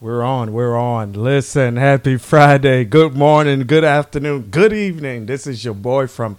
We're 0.00 0.22
on. 0.22 0.54
We're 0.54 0.78
on. 0.78 1.12
Listen, 1.12 1.76
happy 1.76 2.16
Friday. 2.16 2.86
Good 2.86 3.14
morning, 3.14 3.66
good 3.66 3.84
afternoon, 3.84 4.44
good 4.50 4.72
evening. 4.72 5.26
This 5.26 5.46
is 5.46 5.62
your 5.62 5.74
boy 5.74 6.06
from 6.06 6.38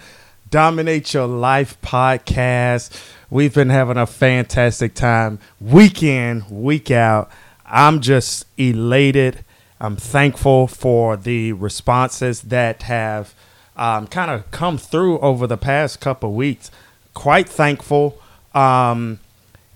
Dominate 0.49 1.13
Your 1.13 1.27
Life 1.27 1.79
podcast. 1.83 2.89
We've 3.29 3.53
been 3.53 3.69
having 3.69 3.97
a 3.97 4.07
fantastic 4.07 4.95
time 4.95 5.37
week 5.59 6.01
in, 6.01 6.43
week 6.49 6.89
out. 6.89 7.29
I'm 7.67 8.01
just 8.01 8.47
elated. 8.57 9.45
I'm 9.79 9.95
thankful 9.95 10.65
for 10.65 11.15
the 11.15 11.53
responses 11.53 12.41
that 12.41 12.81
have 12.81 13.35
um, 13.77 14.07
kind 14.07 14.31
of 14.31 14.49
come 14.49 14.79
through 14.79 15.19
over 15.19 15.45
the 15.45 15.55
past 15.55 15.99
couple 15.99 16.33
weeks. 16.33 16.71
Quite 17.13 17.47
thankful. 17.47 18.19
Um, 18.55 19.19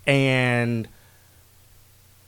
and 0.07 0.87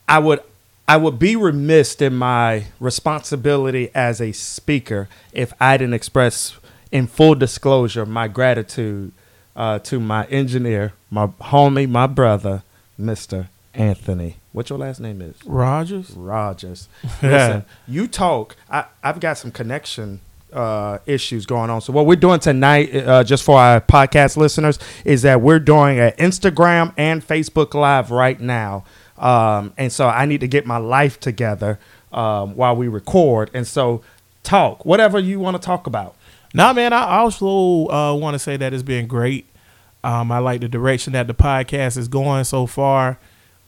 I 0.07 0.19
would 0.19 0.41
I 0.87 0.95
would 0.97 1.19
be 1.19 1.35
remiss 1.35 1.95
in 1.95 2.15
my 2.15 2.65
responsibility 2.79 3.89
as 3.93 4.21
a 4.21 4.31
speaker 4.31 5.09
if 5.33 5.53
I 5.59 5.75
didn't 5.77 5.95
express 5.95 6.55
in 6.91 7.07
full 7.07 7.35
disclosure 7.35 8.05
my 8.05 8.29
gratitude 8.29 9.11
uh, 9.55 9.79
to 9.79 9.99
my 9.99 10.25
engineer, 10.27 10.93
my 11.09 11.27
homie, 11.27 11.89
my 11.89 12.07
brother, 12.07 12.63
Mr. 12.99 13.47
Anthony. 13.73 14.37
What 14.53 14.69
your 14.69 14.79
last 14.79 14.99
name 14.99 15.21
is? 15.21 15.35
Rogers. 15.45 16.11
Rogers. 16.11 16.87
Listen, 17.21 17.65
you 17.87 18.07
talk. 18.07 18.55
I, 18.69 18.85
I've 19.03 19.19
got 19.19 19.37
some 19.37 19.51
connection 19.51 20.21
uh, 20.53 20.99
issues 21.05 21.45
going 21.45 21.69
on. 21.69 21.81
So 21.81 21.91
what 21.91 22.05
we're 22.05 22.15
doing 22.15 22.39
tonight, 22.39 22.95
uh, 22.95 23.23
just 23.23 23.43
for 23.43 23.59
our 23.59 23.81
podcast 23.81 24.37
listeners, 24.37 24.79
is 25.03 25.23
that 25.23 25.41
we're 25.41 25.59
doing 25.59 25.99
an 25.99 26.11
Instagram 26.13 26.93
and 26.97 27.25
Facebook 27.25 27.73
Live 27.73 28.09
right 28.09 28.39
now. 28.39 28.85
Um, 29.17 29.73
and 29.77 29.91
so 29.91 30.07
I 30.07 30.25
need 30.25 30.41
to 30.41 30.47
get 30.47 30.65
my 30.65 30.77
life 30.77 31.19
together 31.19 31.79
um, 32.11 32.55
while 32.55 32.75
we 32.75 32.87
record. 32.87 33.51
And 33.53 33.65
so 33.65 34.01
talk 34.43 34.85
whatever 34.85 35.19
you 35.19 35.39
want 35.39 35.59
to 35.59 35.65
talk 35.65 35.87
about. 35.87 36.15
Nah, 36.53 36.73
man, 36.73 36.93
I 36.93 37.17
also 37.17 37.87
uh, 37.89 38.13
want 38.15 38.35
to 38.35 38.39
say 38.39 38.57
that 38.57 38.73
it's 38.73 38.83
been 38.83 39.07
great. 39.07 39.45
Um, 40.03 40.31
I 40.31 40.39
like 40.39 40.61
the 40.61 40.69
direction 40.69 41.13
that 41.13 41.27
the 41.27 41.33
podcast 41.33 41.97
is 41.97 42.07
going 42.07 42.45
so 42.45 42.65
far. 42.65 43.19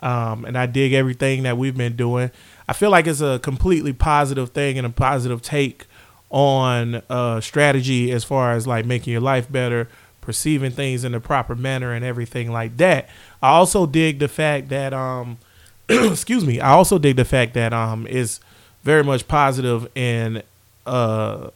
Um, 0.01 0.45
and 0.45 0.57
I 0.57 0.65
dig 0.65 0.93
everything 0.93 1.43
that 1.43 1.57
we've 1.57 1.75
been 1.75 1.95
doing. 1.97 2.31
I 2.67 2.73
feel 2.73 2.89
like 2.89 3.07
it's 3.07 3.21
a 3.21 3.39
completely 3.39 3.91
positive 3.91 4.51
thing 4.51 4.77
and 4.77 4.87
a 4.87 4.89
positive 4.89 5.41
take 5.41 5.87
on 6.29 7.01
uh, 7.09 7.41
strategy 7.41 8.11
as 8.11 8.23
far 8.23 8.53
as 8.53 8.65
like 8.65 8.85
making 8.85 9.11
your 9.11 9.21
life 9.21 9.51
better, 9.51 9.89
perceiving 10.21 10.71
things 10.71 11.03
in 11.03 11.11
the 11.11 11.19
proper 11.19 11.55
manner, 11.55 11.91
and 11.91 12.05
everything 12.05 12.51
like 12.51 12.77
that. 12.77 13.09
I 13.41 13.49
also 13.49 13.85
dig 13.85 14.19
the 14.19 14.27
fact 14.27 14.69
that 14.69 14.93
um, 14.93 15.37
excuse 15.89 16.45
me. 16.45 16.59
I 16.59 16.71
also 16.71 16.97
dig 16.97 17.15
the 17.15 17.25
fact 17.25 17.53
that 17.53 17.73
um, 17.73 18.05
is 18.07 18.39
very 18.83 19.03
much 19.03 19.25
and 19.29 19.87
in 19.95 20.43
uh, 20.85 21.49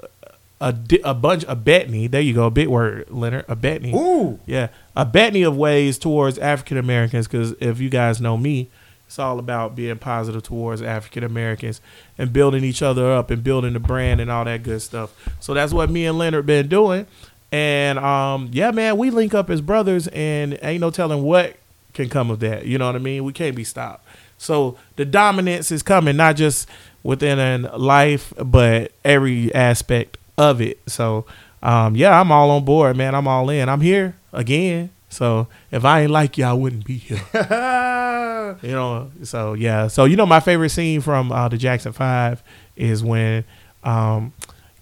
a 0.61 0.75
a 1.03 1.13
bunch 1.13 1.43
a 1.43 1.55
betney. 1.55 2.09
There 2.09 2.21
you 2.21 2.33
go, 2.33 2.45
a 2.45 2.51
bit 2.51 2.71
word, 2.71 3.09
Leonard. 3.09 3.45
A 3.47 3.55
betney. 3.55 3.93
Ooh, 3.93 4.39
Yeah, 4.45 4.69
a 4.95 5.05
betney 5.05 5.45
of 5.47 5.57
ways 5.57 5.97
towards 5.97 6.37
African 6.39 6.77
Americans. 6.77 7.27
Because 7.27 7.51
if 7.59 7.79
you 7.79 7.89
guys 7.89 8.21
know 8.21 8.37
me, 8.37 8.69
it's 9.07 9.19
all 9.19 9.39
about 9.39 9.75
being 9.75 9.97
positive 9.97 10.43
towards 10.43 10.81
African 10.81 11.23
Americans 11.23 11.81
and 12.17 12.31
building 12.31 12.63
each 12.63 12.81
other 12.81 13.11
up 13.11 13.29
and 13.29 13.43
building 13.43 13.73
the 13.73 13.79
brand 13.79 14.21
and 14.21 14.31
all 14.31 14.45
that 14.45 14.63
good 14.63 14.81
stuff. 14.81 15.13
So 15.39 15.53
that's 15.53 15.73
what 15.73 15.89
me 15.89 16.05
and 16.05 16.17
Leonard 16.17 16.45
been 16.45 16.67
doing. 16.67 17.05
And 17.51 17.99
um, 17.99 18.49
yeah, 18.51 18.71
man, 18.71 18.97
we 18.97 19.11
link 19.11 19.35
up 19.35 19.49
as 19.51 19.61
brothers, 19.61 20.07
and 20.07 20.57
ain't 20.63 20.81
no 20.81 20.89
telling 20.89 21.21
what 21.21 21.55
can 21.93 22.09
come 22.09 22.31
of 22.31 22.39
that. 22.39 22.65
You 22.65 22.77
know 22.77 22.87
what 22.87 22.95
I 22.95 22.99
mean? 22.99 23.23
We 23.23 23.33
can't 23.33 23.55
be 23.55 23.63
stopped. 23.63 24.05
So 24.37 24.77
the 24.95 25.05
dominance 25.05 25.71
is 25.71 25.83
coming, 25.83 26.17
not 26.17 26.35
just 26.35 26.67
within 27.01 27.39
a 27.39 27.77
life, 27.77 28.33
but 28.37 28.91
every 29.05 29.53
aspect 29.53 30.17
of 30.37 30.61
it. 30.61 30.79
So 30.87 31.25
um, 31.63 31.95
yeah, 31.95 32.19
I'm 32.19 32.31
all 32.31 32.51
on 32.51 32.65
board, 32.65 32.97
man. 32.97 33.15
I'm 33.15 33.27
all 33.27 33.49
in. 33.49 33.69
I'm 33.69 33.81
here 33.81 34.15
again. 34.33 34.89
So 35.09 35.47
if 35.71 35.85
I 35.85 36.01
ain't 36.01 36.11
like 36.11 36.37
you, 36.37 36.43
I 36.43 36.53
wouldn't 36.53 36.85
be 36.85 36.97
here. 36.97 37.21
you 38.61 38.71
know. 38.71 39.11
So 39.23 39.53
yeah. 39.53 39.87
So 39.87 40.05
you 40.05 40.17
know, 40.17 40.25
my 40.25 40.41
favorite 40.41 40.69
scene 40.69 41.01
from 41.01 41.31
uh, 41.31 41.47
the 41.47 41.57
Jackson 41.57 41.93
Five 41.93 42.43
is 42.75 43.03
when 43.03 43.45
um, 43.83 44.33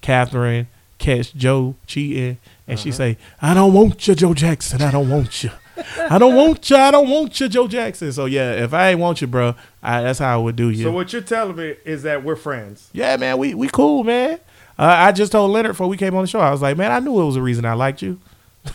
Catherine 0.02 0.68
catch 0.98 1.34
Joe 1.36 1.76
cheating, 1.86 2.38
and 2.68 2.80
she 2.80 2.92
say, 2.92 3.18
"I 3.42 3.54
don't 3.54 3.74
want 3.74 4.08
you, 4.08 4.16
Joe 4.16 4.34
Jackson. 4.34 4.82
I 4.82 4.92
don't 4.92 5.10
want 5.10 5.44
you. 5.44 5.52
I 5.98 6.18
don't 6.18 6.36
want 6.36 6.70
you. 6.70 6.76
I 6.78 6.92
don't 6.92 7.10
want 7.10 7.40
you, 7.40 7.50
Joe 7.50 7.68
Jackson." 7.68 8.12
So 8.12 8.26
yeah, 8.26 8.52
if 8.64 8.74
I 8.74 8.90
ain't 8.92 9.00
want 9.00 9.22
you, 9.22 9.28
bro, 9.28 9.56
I, 9.82 10.02
that's 10.02 10.20
how 10.20 10.34
I 10.34 10.38
would 10.38 10.56
do 10.56 10.70
you. 10.70 10.84
So 10.84 10.92
what 10.92 11.14
you're 11.14 11.22
telling 11.22 11.56
me 11.56 11.76
is 11.86 12.04
that 12.04 12.24
we're 12.24 12.36
friends. 12.36 12.90
yeah, 12.94 13.18
man, 13.18 13.38
we 13.38 13.54
we 13.54 13.68
cool, 13.68 14.04
man. 14.04 14.40
Uh, 14.80 14.86
I 14.86 15.12
just 15.12 15.32
told 15.32 15.52
Leonard 15.52 15.74
before 15.74 15.88
we 15.88 15.98
came 15.98 16.16
on 16.16 16.24
the 16.24 16.28
show. 16.28 16.40
I 16.40 16.50
was 16.52 16.62
like, 16.62 16.78
man, 16.78 16.92
I 16.92 17.00
knew 17.00 17.22
it 17.22 17.26
was 17.26 17.36
a 17.36 17.42
reason 17.42 17.66
I 17.66 17.74
liked 17.74 18.02
you. 18.02 18.20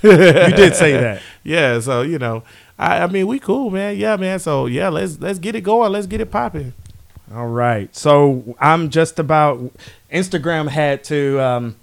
You 0.03 0.11
did 0.13 0.75
say 0.77 0.93
that. 1.01 1.23
Yeah, 1.43 1.81
so 1.81 2.03
you 2.03 2.19
know, 2.19 2.43
I, 2.79 3.01
I 3.01 3.07
mean, 3.07 3.27
we 3.27 3.39
cool, 3.39 3.71
man. 3.71 3.97
Yeah, 3.97 4.17
man. 4.17 4.39
So 4.39 4.67
yeah, 4.67 4.89
let's 4.89 5.19
let's 5.21 5.39
get 5.39 5.55
it 5.55 5.63
going. 5.63 5.93
Let's 5.93 6.07
get 6.07 6.21
it 6.21 6.31
popping. 6.31 6.75
All 7.35 7.49
right. 7.49 7.95
So 7.95 8.57
I'm 8.61 8.91
just 8.91 9.19
about 9.19 9.73
Instagram 10.13 10.69
had 10.69 11.03
to 11.05 11.41
um 11.41 11.77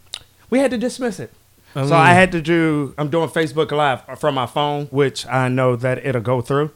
we 0.49 0.59
had 0.59 0.71
to 0.71 0.77
dismiss 0.77 1.19
it. 1.19 1.33
So 1.73 1.95
I 1.95 2.13
had 2.13 2.31
to 2.33 2.41
do 2.41 2.93
I'm 2.97 3.09
doing 3.09 3.29
Facebook 3.29 3.71
live 3.71 4.19
from 4.19 4.35
my 4.35 4.45
phone, 4.45 4.85
which 4.87 5.25
I 5.27 5.47
know 5.49 5.75
that 5.75 6.05
it'll 6.05 6.21
go 6.21 6.41
through. 6.41 6.71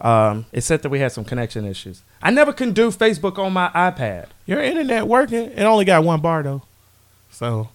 Um 0.00 0.46
it 0.52 0.62
said 0.62 0.82
that 0.82 0.88
we 0.90 0.98
had 0.98 1.12
some 1.12 1.24
connection 1.24 1.64
issues. 1.64 2.02
I 2.22 2.30
never 2.30 2.52
can 2.52 2.72
do 2.72 2.90
Facebook 2.90 3.38
on 3.38 3.52
my 3.52 3.68
iPad. 3.70 4.26
Your 4.46 4.60
internet 4.62 5.06
working? 5.06 5.50
It 5.52 5.62
only 5.62 5.84
got 5.84 6.04
one 6.04 6.20
bar 6.20 6.42
though. 6.42 6.62
So 7.30 7.68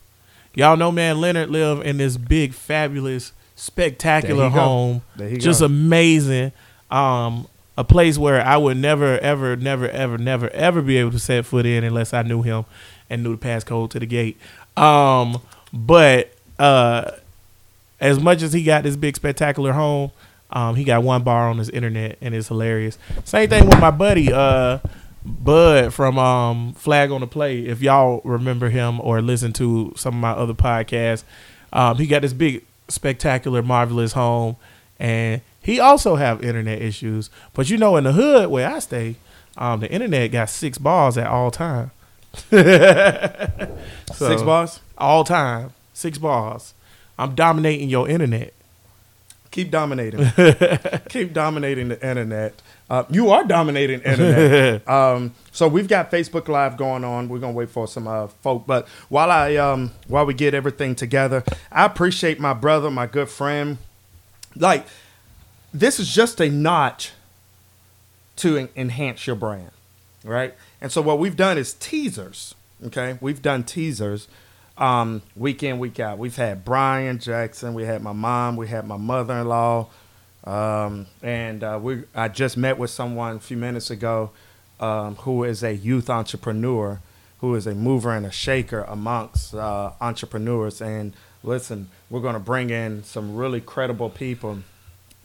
y'all 0.53 0.77
know, 0.77 0.91
man. 0.91 1.19
Leonard 1.19 1.49
live 1.49 1.81
in 1.81 1.97
this 1.97 2.17
big, 2.17 2.53
fabulous, 2.53 3.31
spectacular 3.55 4.43
There 4.43 4.49
he 4.49 4.55
go. 4.55 4.61
home. 4.61 5.01
Just 5.39 5.61
go. 5.61 5.65
amazing. 5.65 6.51
Um, 6.91 7.47
a 7.77 7.83
place 7.83 8.17
where 8.17 8.41
I 8.43 8.57
would 8.57 8.77
never, 8.77 9.19
ever, 9.19 9.55
never, 9.55 9.87
ever, 9.89 10.17
never, 10.17 10.49
ever 10.49 10.81
be 10.81 10.97
able 10.97 11.11
to 11.11 11.19
set 11.19 11.45
foot 11.45 11.65
in 11.65 11.83
unless 11.83 12.13
I 12.13 12.21
knew 12.23 12.41
him 12.41 12.65
and 13.09 13.23
knew 13.23 13.35
the 13.35 13.45
passcode 13.45 13.89
to 13.91 13.99
the 13.99 14.05
gate. 14.05 14.37
Um, 14.75 15.41
but 15.71 16.33
uh, 16.59 17.11
as 17.99 18.19
much 18.19 18.41
as 18.41 18.53
he 18.53 18.63
got 18.63 18.83
this 18.83 18.95
big, 18.95 19.15
spectacular 19.15 19.73
home, 19.73 20.11
um, 20.51 20.75
he 20.75 20.83
got 20.83 21.03
one 21.03 21.23
bar 21.23 21.49
on 21.49 21.57
his 21.57 21.69
internet 21.69 22.17
and 22.21 22.33
it's 22.35 22.47
hilarious. 22.47 22.97
Same 23.25 23.49
thing 23.49 23.65
with 23.67 23.79
my 23.79 23.91
buddy, 23.91 24.31
uh, 24.31 24.79
Bud 25.25 25.93
from 25.93 26.17
um, 26.17 26.73
Flag 26.73 27.11
on 27.11 27.19
the 27.21 27.27
Play. 27.27 27.59
If 27.65 27.81
y'all 27.81 28.21
remember 28.23 28.69
him 28.69 29.01
or 29.01 29.21
listen 29.21 29.51
to 29.53 29.93
some 29.97 30.13
of 30.15 30.19
my 30.21 30.31
other 30.31 30.53
podcasts, 30.53 31.23
um, 31.73 31.97
he 31.97 32.07
got 32.07 32.21
this 32.21 32.31
big, 32.33 32.63
spectacular, 32.87 33.61
marvelous 33.61 34.13
home, 34.13 34.55
and 34.99 35.41
he 35.61 35.81
also 35.81 36.15
have 36.15 36.41
internet 36.43 36.81
issues. 36.81 37.29
But 37.53 37.69
you 37.69 37.77
know, 37.77 37.97
in 37.97 38.05
the 38.05 38.13
hood 38.13 38.49
where 38.49 38.69
I 38.69 38.79
stay, 38.79 39.15
um, 39.57 39.81
the 39.81 39.91
internet 39.91 40.31
got 40.31 40.49
six 40.49 40.77
bars 40.77 41.17
at 41.17 41.27
all 41.27 41.51
time. 41.51 41.91
So- 42.51 44.29
Six 44.29 44.41
bars? 44.43 44.79
all 44.97 45.23
time, 45.23 45.71
six 45.97 46.17
bars. 46.17 46.73
I'm 47.17 47.33
dominating 47.33 47.89
your 47.89 48.07
internet. 48.07 48.53
Keep 49.49 49.71
dominating. 49.71 50.25
Keep 51.09 51.33
dominating 51.33 51.87
the 51.87 52.07
internet. 52.07 52.53
Uh, 52.89 53.03
you 53.09 53.31
are 53.31 53.43
dominating 53.43 54.01
internet. 54.01 54.87
um, 54.89 55.33
so 55.51 55.67
we've 55.67 55.87
got 55.87 56.11
Facebook 56.11 56.47
Live 56.47 56.77
going 56.77 57.03
on. 57.03 57.27
We're 57.27 57.39
gonna 57.39 57.53
wait 57.53 57.69
for 57.69 57.87
some 57.87 58.07
uh, 58.07 58.27
folk. 58.27 58.67
But 58.67 58.87
while 59.09 59.31
I 59.31 59.55
um, 59.55 59.91
while 60.07 60.25
we 60.25 60.33
get 60.33 60.53
everything 60.53 60.93
together, 60.95 61.43
I 61.71 61.85
appreciate 61.85 62.39
my 62.39 62.53
brother, 62.53 62.91
my 62.91 63.07
good 63.07 63.29
friend. 63.29 63.79
Like 64.55 64.85
this 65.73 65.99
is 65.99 66.13
just 66.13 66.39
a 66.39 66.49
notch 66.49 67.11
to 68.37 68.57
en- 68.57 68.69
enhance 68.75 69.25
your 69.25 69.35
brand, 69.35 69.71
right? 70.23 70.53
And 70.79 70.91
so 70.91 71.01
what 71.01 71.17
we've 71.17 71.35
done 71.35 71.57
is 71.57 71.73
teasers. 71.73 72.53
Okay, 72.85 73.17
we've 73.21 73.41
done 73.41 73.63
teasers 73.63 74.27
um, 74.77 75.21
week 75.35 75.63
in, 75.63 75.79
week 75.79 75.99
out. 75.99 76.17
We've 76.17 76.35
had 76.35 76.63
Brian 76.63 77.19
Jackson, 77.19 77.73
we 77.73 77.83
had 77.83 78.01
my 78.01 78.13
mom, 78.13 78.55
we 78.55 78.67
had 78.67 78.85
my 78.87 78.97
mother-in-law, 78.97 79.87
um, 80.43 81.07
and 81.21 81.63
uh, 81.63 81.79
we. 81.81 82.03
I 82.15 82.27
just 82.27 82.57
met 82.57 82.77
with 82.77 82.89
someone 82.89 83.37
a 83.37 83.39
few 83.39 83.57
minutes 83.57 83.89
ago 83.89 84.31
um, 84.79 85.15
who 85.15 85.43
is 85.43 85.63
a 85.63 85.73
youth 85.73 86.09
entrepreneur, 86.09 87.01
who 87.39 87.55
is 87.55 87.67
a 87.67 87.75
mover 87.75 88.13
and 88.13 88.25
a 88.25 88.31
shaker 88.31 88.81
amongst 88.87 89.53
uh, 89.53 89.91
entrepreneurs. 89.99 90.81
And 90.81 91.13
listen, 91.43 91.89
we're 92.09 92.21
going 92.21 92.35
to 92.35 92.39
bring 92.39 92.69
in 92.69 93.03
some 93.03 93.35
really 93.35 93.61
credible 93.61 94.09
people, 94.09 94.59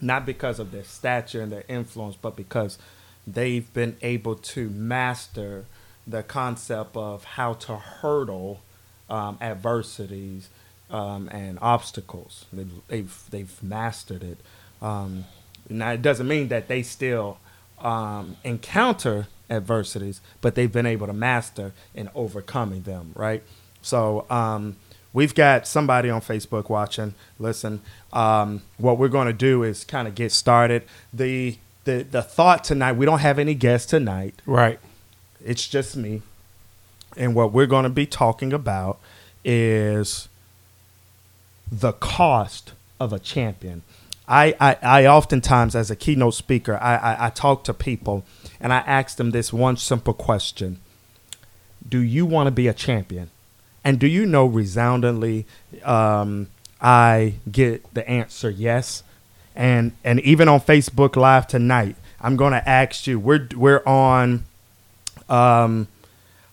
not 0.00 0.26
because 0.26 0.58
of 0.58 0.72
their 0.72 0.84
stature 0.84 1.42
and 1.42 1.52
their 1.52 1.64
influence, 1.68 2.16
but 2.16 2.34
because 2.36 2.78
they've 3.26 3.72
been 3.72 3.96
able 4.02 4.34
to 4.34 4.68
master 4.70 5.66
the 6.06 6.22
concept 6.22 6.96
of 6.96 7.22
how 7.22 7.52
to 7.52 7.76
hurdle 7.76 8.60
um, 9.12 9.36
adversities 9.40 10.48
um, 10.90 11.28
and 11.28 11.58
obstacles. 11.60 12.46
They've, 12.52 12.72
they've 12.88 13.24
they've 13.30 13.62
mastered 13.62 14.22
it. 14.22 14.38
Um, 14.80 15.26
now 15.68 15.92
it 15.92 16.02
doesn't 16.02 16.26
mean 16.26 16.48
that 16.48 16.66
they 16.68 16.82
still 16.82 17.38
um, 17.78 18.36
encounter 18.42 19.26
adversities, 19.50 20.20
but 20.40 20.54
they've 20.54 20.72
been 20.72 20.86
able 20.86 21.06
to 21.06 21.12
master 21.12 21.72
and 21.94 22.08
overcoming 22.14 22.82
them, 22.82 23.12
right? 23.14 23.42
So 23.82 24.24
um, 24.30 24.76
we've 25.12 25.34
got 25.34 25.66
somebody 25.66 26.08
on 26.08 26.20
Facebook 26.22 26.70
watching. 26.70 27.14
Listen, 27.38 27.80
um, 28.12 28.62
what 28.78 28.98
we're 28.98 29.08
going 29.08 29.26
to 29.26 29.32
do 29.32 29.62
is 29.62 29.84
kind 29.84 30.08
of 30.08 30.14
get 30.14 30.32
started. 30.32 30.84
The, 31.12 31.58
the 31.84 32.02
the 32.02 32.22
thought 32.22 32.64
tonight, 32.64 32.92
we 32.92 33.04
don't 33.04 33.18
have 33.18 33.38
any 33.38 33.54
guests 33.54 33.90
tonight. 33.90 34.40
Right. 34.46 34.80
It's 35.44 35.68
just 35.68 35.96
me. 35.96 36.22
And 37.16 37.34
what 37.34 37.52
we're 37.52 37.66
going 37.66 37.84
to 37.84 37.90
be 37.90 38.06
talking 38.06 38.52
about 38.52 38.98
is 39.44 40.28
the 41.70 41.92
cost 41.92 42.72
of 43.00 43.12
a 43.12 43.18
champion. 43.18 43.82
I, 44.28 44.54
I, 44.60 44.76
I 44.82 45.06
oftentimes, 45.06 45.74
as 45.74 45.90
a 45.90 45.96
keynote 45.96 46.34
speaker, 46.34 46.78
I, 46.80 46.96
I, 46.96 47.26
I 47.26 47.30
talk 47.30 47.64
to 47.64 47.74
people 47.74 48.24
and 48.60 48.72
I 48.72 48.78
ask 48.78 49.16
them 49.16 49.32
this 49.32 49.52
one 49.52 49.76
simple 49.76 50.14
question 50.14 50.78
Do 51.86 51.98
you 51.98 52.24
want 52.24 52.46
to 52.46 52.50
be 52.50 52.68
a 52.68 52.74
champion? 52.74 53.30
And 53.84 53.98
do 53.98 54.06
you 54.06 54.24
know 54.26 54.46
resoundingly, 54.46 55.44
um, 55.84 56.48
I 56.80 57.34
get 57.50 57.92
the 57.94 58.08
answer 58.08 58.48
yes. 58.50 59.02
And 59.54 59.92
and 60.02 60.20
even 60.20 60.48
on 60.48 60.60
Facebook 60.60 61.16
Live 61.16 61.46
tonight, 61.46 61.96
I'm 62.20 62.36
going 62.36 62.52
to 62.52 62.68
ask 62.68 63.06
you. 63.06 63.18
We're 63.18 63.48
we're 63.54 63.82
on, 63.84 64.44
um, 65.28 65.88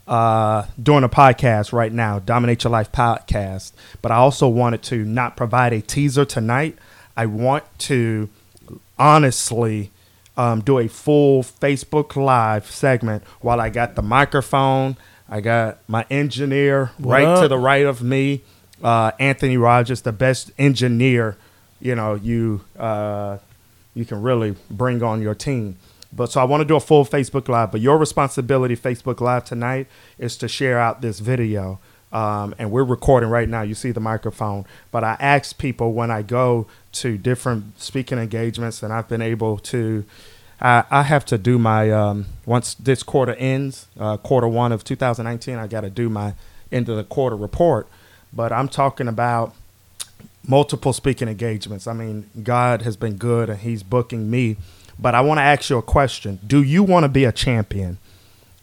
uh, 0.09 0.65
doing 0.81 1.03
a 1.03 1.09
podcast 1.09 1.71
right 1.71 1.93
now, 1.93 2.17
Dominate 2.17 2.63
Your 2.63 2.71
Life 2.71 2.91
podcast. 2.91 3.71
But 4.01 4.11
I 4.11 4.15
also 4.15 4.47
wanted 4.47 4.81
to 4.83 5.05
not 5.05 5.37
provide 5.37 5.71
a 5.71 5.81
teaser 5.81 6.25
tonight. 6.25 6.77
I 7.15 7.27
want 7.27 7.63
to 7.79 8.27
honestly 8.97 9.91
um, 10.35 10.61
do 10.61 10.79
a 10.79 10.87
full 10.87 11.43
Facebook 11.43 12.15
Live 12.15 12.69
segment 12.71 13.23
while 13.41 13.61
I 13.61 13.69
got 13.69 13.95
the 13.95 14.01
microphone. 14.01 14.97
I 15.29 15.41
got 15.41 15.77
my 15.87 16.07
engineer 16.09 16.91
What 16.97 17.21
right 17.21 17.41
to 17.41 17.47
the 17.47 17.57
right 17.59 17.85
of 17.85 18.01
me, 18.01 18.41
uh, 18.83 19.11
Anthony 19.19 19.57
Rogers, 19.57 20.01
the 20.01 20.11
best 20.11 20.51
engineer. 20.57 21.37
You 21.79 21.93
know, 21.93 22.15
you 22.15 22.61
uh, 22.79 23.37
you 23.93 24.05
can 24.05 24.23
really 24.23 24.55
bring 24.71 25.03
on 25.03 25.21
your 25.21 25.35
team. 25.35 25.77
But 26.11 26.31
so 26.31 26.41
I 26.41 26.43
want 26.43 26.61
to 26.61 26.65
do 26.65 26.75
a 26.75 26.79
full 26.79 27.05
Facebook 27.05 27.47
Live. 27.47 27.71
But 27.71 27.81
your 27.81 27.97
responsibility, 27.97 28.75
Facebook 28.75 29.21
Live 29.21 29.45
tonight, 29.45 29.87
is 30.17 30.37
to 30.37 30.47
share 30.47 30.79
out 30.79 31.01
this 31.01 31.19
video. 31.19 31.79
Um, 32.11 32.55
and 32.57 32.71
we're 32.71 32.83
recording 32.83 33.29
right 33.29 33.47
now. 33.47 33.61
You 33.61 33.75
see 33.75 33.91
the 33.91 33.99
microphone. 33.99 34.65
But 34.91 35.03
I 35.03 35.15
ask 35.19 35.57
people 35.57 35.93
when 35.93 36.09
I 36.09 36.23
go 36.23 36.65
to 36.93 37.17
different 37.17 37.79
speaking 37.79 38.17
engagements, 38.17 38.81
and 38.81 38.91
I've 38.91 39.07
been 39.07 39.21
able 39.21 39.57
to. 39.59 40.05
I, 40.61 40.83
I 40.89 41.03
have 41.03 41.23
to 41.25 41.37
do 41.37 41.57
my 41.57 41.91
um, 41.91 42.25
once 42.45 42.73
this 42.73 43.03
quarter 43.03 43.33
ends, 43.35 43.87
uh, 43.99 44.17
quarter 44.17 44.47
one 44.47 44.71
of 44.71 44.83
2019. 44.83 45.55
I 45.55 45.67
got 45.67 45.81
to 45.81 45.89
do 45.89 46.09
my 46.09 46.33
end 46.71 46.89
of 46.89 46.97
the 46.97 47.03
quarter 47.03 47.35
report. 47.35 47.87
But 48.33 48.51
I'm 48.51 48.67
talking 48.67 49.07
about 49.07 49.55
multiple 50.47 50.93
speaking 50.93 51.27
engagements. 51.27 51.87
I 51.87 51.93
mean, 51.93 52.29
God 52.43 52.81
has 52.81 52.97
been 52.97 53.17
good 53.17 53.49
and 53.49 53.59
He's 53.59 53.83
booking 53.83 54.29
me. 54.29 54.57
But 54.99 55.15
I 55.15 55.21
want 55.21 55.37
to 55.37 55.43
ask 55.43 55.69
you 55.69 55.77
a 55.77 55.81
question 55.81 56.39
Do 56.45 56.61
you 56.61 56.83
want 56.83 57.03
to 57.03 57.09
be 57.09 57.25
a 57.25 57.31
champion? 57.31 57.97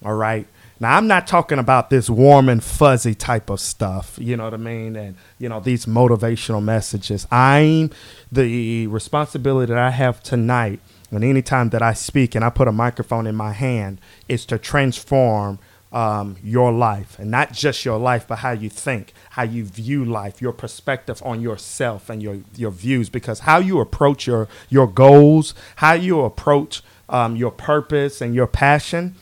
All 0.05 0.15
right. 0.15 0.47
Now, 0.79 0.99
I'm 0.99 1.07
not 1.07 1.27
talking 1.27 1.59
about 1.59 1.89
this 1.89 2.11
warm 2.11 2.51
and 2.51 2.63
fuzzy 2.63 3.15
type 3.15 3.49
of 3.49 3.61
stuff, 3.61 4.19
you 4.21 4.37
know 4.37 4.45
what 4.45 4.53
I 4.53 4.59
mean? 4.59 4.95
And, 4.95 5.17
you 5.39 5.49
know, 5.49 5.59
these 5.59 5.87
motivational 5.87 6.63
messages. 6.63 7.27
I'm 7.31 7.91
the 8.31 8.87
responsibility 8.89 9.73
that 9.73 9.83
I 9.83 9.89
have 9.89 10.23
tonight, 10.23 10.81
and 11.11 11.25
anytime 11.25 11.71
that 11.71 11.81
I 11.81 11.95
speak 11.95 12.35
and 12.35 12.45
I 12.45 12.51
put 12.51 12.69
a 12.69 12.73
microphone 12.73 13.27
in 13.27 13.35
my 13.35 13.53
hand, 13.53 14.03
is 14.29 14.45
to 14.47 14.59
transform 14.59 15.59
um, 15.97 16.37
your 16.45 16.73
life 16.73 17.19
and 17.19 17.31
not 17.31 17.55
just 17.55 17.87
your 17.87 17.99
life, 17.99 18.29
but 18.29 18.41
how 18.41 18.51
you 18.51 18.69
think, 18.69 19.15
how 19.31 19.45
you 19.45 19.65
view 19.65 20.05
life, 20.05 20.43
your 20.43 20.53
perspective 20.53 21.23
on 21.25 21.41
yourself 21.41 22.11
and 22.11 22.23
your, 22.23 22.41
your 22.55 22.71
views. 22.71 23.09
Because 23.09 23.41
how 23.41 23.61
you 23.61 23.81
approach 23.81 24.27
your, 24.27 24.47
your 24.69 24.87
goals, 24.87 25.55
how 25.77 25.95
you 25.95 26.21
approach 26.21 26.83
um, 27.09 27.35
your 27.35 27.51
purpose 27.51 28.21
and 28.21 28.35
your 28.35 28.47
passion, 28.47 29.15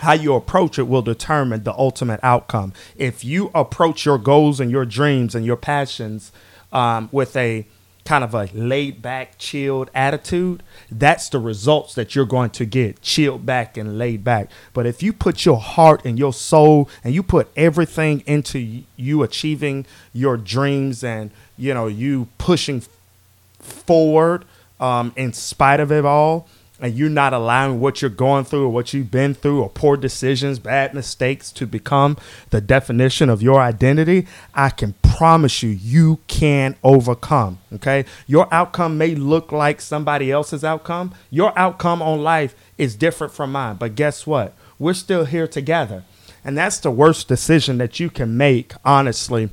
how 0.00 0.14
you 0.14 0.34
approach 0.34 0.80
it 0.80 0.88
will 0.88 1.02
determine 1.02 1.62
the 1.62 1.74
ultimate 1.74 2.18
outcome. 2.24 2.72
If 2.96 3.24
you 3.24 3.52
approach 3.54 4.04
your 4.04 4.18
goals 4.18 4.58
and 4.58 4.68
your 4.68 4.84
dreams 4.84 5.36
and 5.36 5.46
your 5.46 5.56
passions 5.56 6.32
um, 6.72 7.08
with 7.12 7.36
a 7.36 7.66
kind 8.04 8.24
of 8.24 8.34
a 8.34 8.48
laid 8.52 9.02
back, 9.02 9.38
chilled 9.38 9.90
attitude, 9.94 10.62
that's 10.90 11.28
the 11.28 11.38
results 11.38 11.94
that 11.94 12.14
you're 12.14 12.26
going 12.26 12.50
to 12.50 12.64
get 12.64 13.02
chilled 13.02 13.46
back 13.46 13.76
and 13.76 13.98
laid 13.98 14.24
back. 14.24 14.50
But 14.72 14.86
if 14.86 15.02
you 15.02 15.12
put 15.12 15.44
your 15.44 15.58
heart 15.58 16.04
and 16.04 16.18
your 16.18 16.32
soul 16.32 16.88
and 17.04 17.14
you 17.14 17.22
put 17.22 17.48
everything 17.56 18.22
into 18.26 18.82
you 18.96 19.22
achieving 19.22 19.86
your 20.12 20.36
dreams 20.36 21.04
and 21.04 21.30
you 21.56 21.74
know 21.74 21.86
you 21.86 22.28
pushing 22.38 22.82
forward 23.58 24.44
um, 24.80 25.12
in 25.16 25.32
spite 25.32 25.80
of 25.80 25.92
it 25.92 26.04
all 26.04 26.48
and 26.80 26.94
you're 26.94 27.08
not 27.08 27.32
allowing 27.32 27.80
what 27.80 28.00
you're 28.00 28.10
going 28.10 28.44
through 28.44 28.64
or 28.64 28.70
what 28.70 28.92
you've 28.92 29.10
been 29.10 29.34
through 29.34 29.62
or 29.62 29.68
poor 29.68 29.96
decisions 29.96 30.58
bad 30.58 30.94
mistakes 30.94 31.52
to 31.52 31.66
become 31.66 32.16
the 32.50 32.60
definition 32.60 33.28
of 33.28 33.42
your 33.42 33.60
identity 33.60 34.26
i 34.54 34.70
can 34.70 34.94
promise 35.02 35.62
you 35.62 35.70
you 35.70 36.18
can 36.26 36.74
overcome 36.82 37.58
okay? 37.74 38.04
Your 38.26 38.52
outcome 38.52 38.98
may 38.98 39.14
look 39.14 39.52
like 39.52 39.80
somebody 39.80 40.30
else's 40.30 40.64
outcome. 40.64 41.14
Your 41.30 41.56
outcome 41.58 42.02
on 42.02 42.22
life 42.22 42.54
is 42.78 42.94
different 42.94 43.32
from 43.32 43.52
mine. 43.52 43.76
But 43.76 43.94
guess 43.94 44.26
what? 44.26 44.54
We're 44.78 44.94
still 44.94 45.24
here 45.24 45.46
together. 45.46 46.04
And 46.44 46.56
that's 46.56 46.78
the 46.78 46.90
worst 46.90 47.28
decision 47.28 47.78
that 47.78 48.00
you 48.00 48.10
can 48.10 48.36
make 48.36 48.72
honestly 48.84 49.50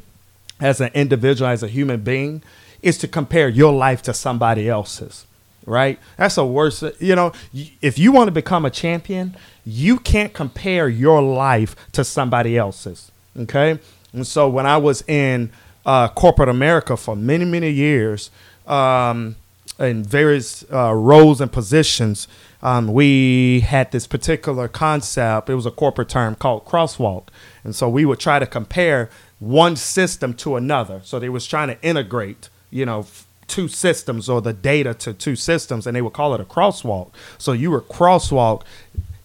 as 0.59 0.81
an 0.81 0.91
individual, 0.93 1.49
as 1.49 1.63
a 1.63 1.67
human 1.67 2.01
being, 2.01 2.41
is 2.81 2.97
to 2.99 3.07
compare 3.07 3.49
your 3.49 3.73
life 3.73 4.01
to 4.03 4.13
somebody 4.13 4.69
else's. 4.69 5.25
Right? 5.67 5.99
That's 6.15 6.37
a 6.37 6.45
worse. 6.45 6.81
You 6.99 7.15
know, 7.15 7.33
if 7.81 7.99
you 7.99 8.11
want 8.11 8.29
to 8.29 8.31
become 8.31 8.65
a 8.65 8.71
champion, 8.71 9.35
you 9.65 9.99
can't 9.99 10.33
compare 10.33 10.87
your 10.87 11.21
life 11.21 11.75
to 11.91 12.03
somebody 12.03 12.57
else's. 12.57 13.11
Okay? 13.37 13.77
And 14.13 14.25
so 14.25 14.49
when 14.49 14.65
I 14.65 14.77
was 14.77 15.03
in 15.07 15.51
uh, 15.85 16.07
corporate 16.07 16.49
America 16.49 16.97
for 16.97 17.15
many, 17.15 17.45
many 17.45 17.69
years, 17.69 18.31
um, 18.65 19.35
in 19.79 20.03
various 20.03 20.65
uh, 20.71 20.93
roles 20.93 21.41
and 21.41 21.51
positions, 21.51 22.27
um, 22.61 22.87
we 22.91 23.59
had 23.61 23.91
this 23.91 24.07
particular 24.07 24.67
concept. 24.67 25.49
It 25.49 25.55
was 25.55 25.65
a 25.65 25.71
corporate 25.71 26.09
term 26.09 26.35
called 26.35 26.65
crosswalk, 26.65 27.27
and 27.63 27.75
so 27.75 27.87
we 27.87 28.05
would 28.05 28.19
try 28.19 28.39
to 28.39 28.47
compare 28.47 29.09
one 29.39 29.75
system 29.75 30.33
to 30.35 30.55
another. 30.55 31.01
So 31.03 31.19
they 31.19 31.29
was 31.29 31.45
trying 31.45 31.67
to 31.67 31.81
integrate, 31.83 32.49
you 32.71 32.85
know, 32.85 33.05
two 33.47 33.67
systems 33.67 34.29
or 34.29 34.41
the 34.41 34.53
data 34.53 34.93
to 34.93 35.13
two 35.13 35.35
systems, 35.35 35.87
and 35.87 35.95
they 35.95 36.01
would 36.01 36.13
call 36.13 36.33
it 36.33 36.41
a 36.41 36.45
crosswalk. 36.45 37.11
So 37.37 37.53
you 37.53 37.71
were 37.71 37.81
crosswalk, 37.81 38.63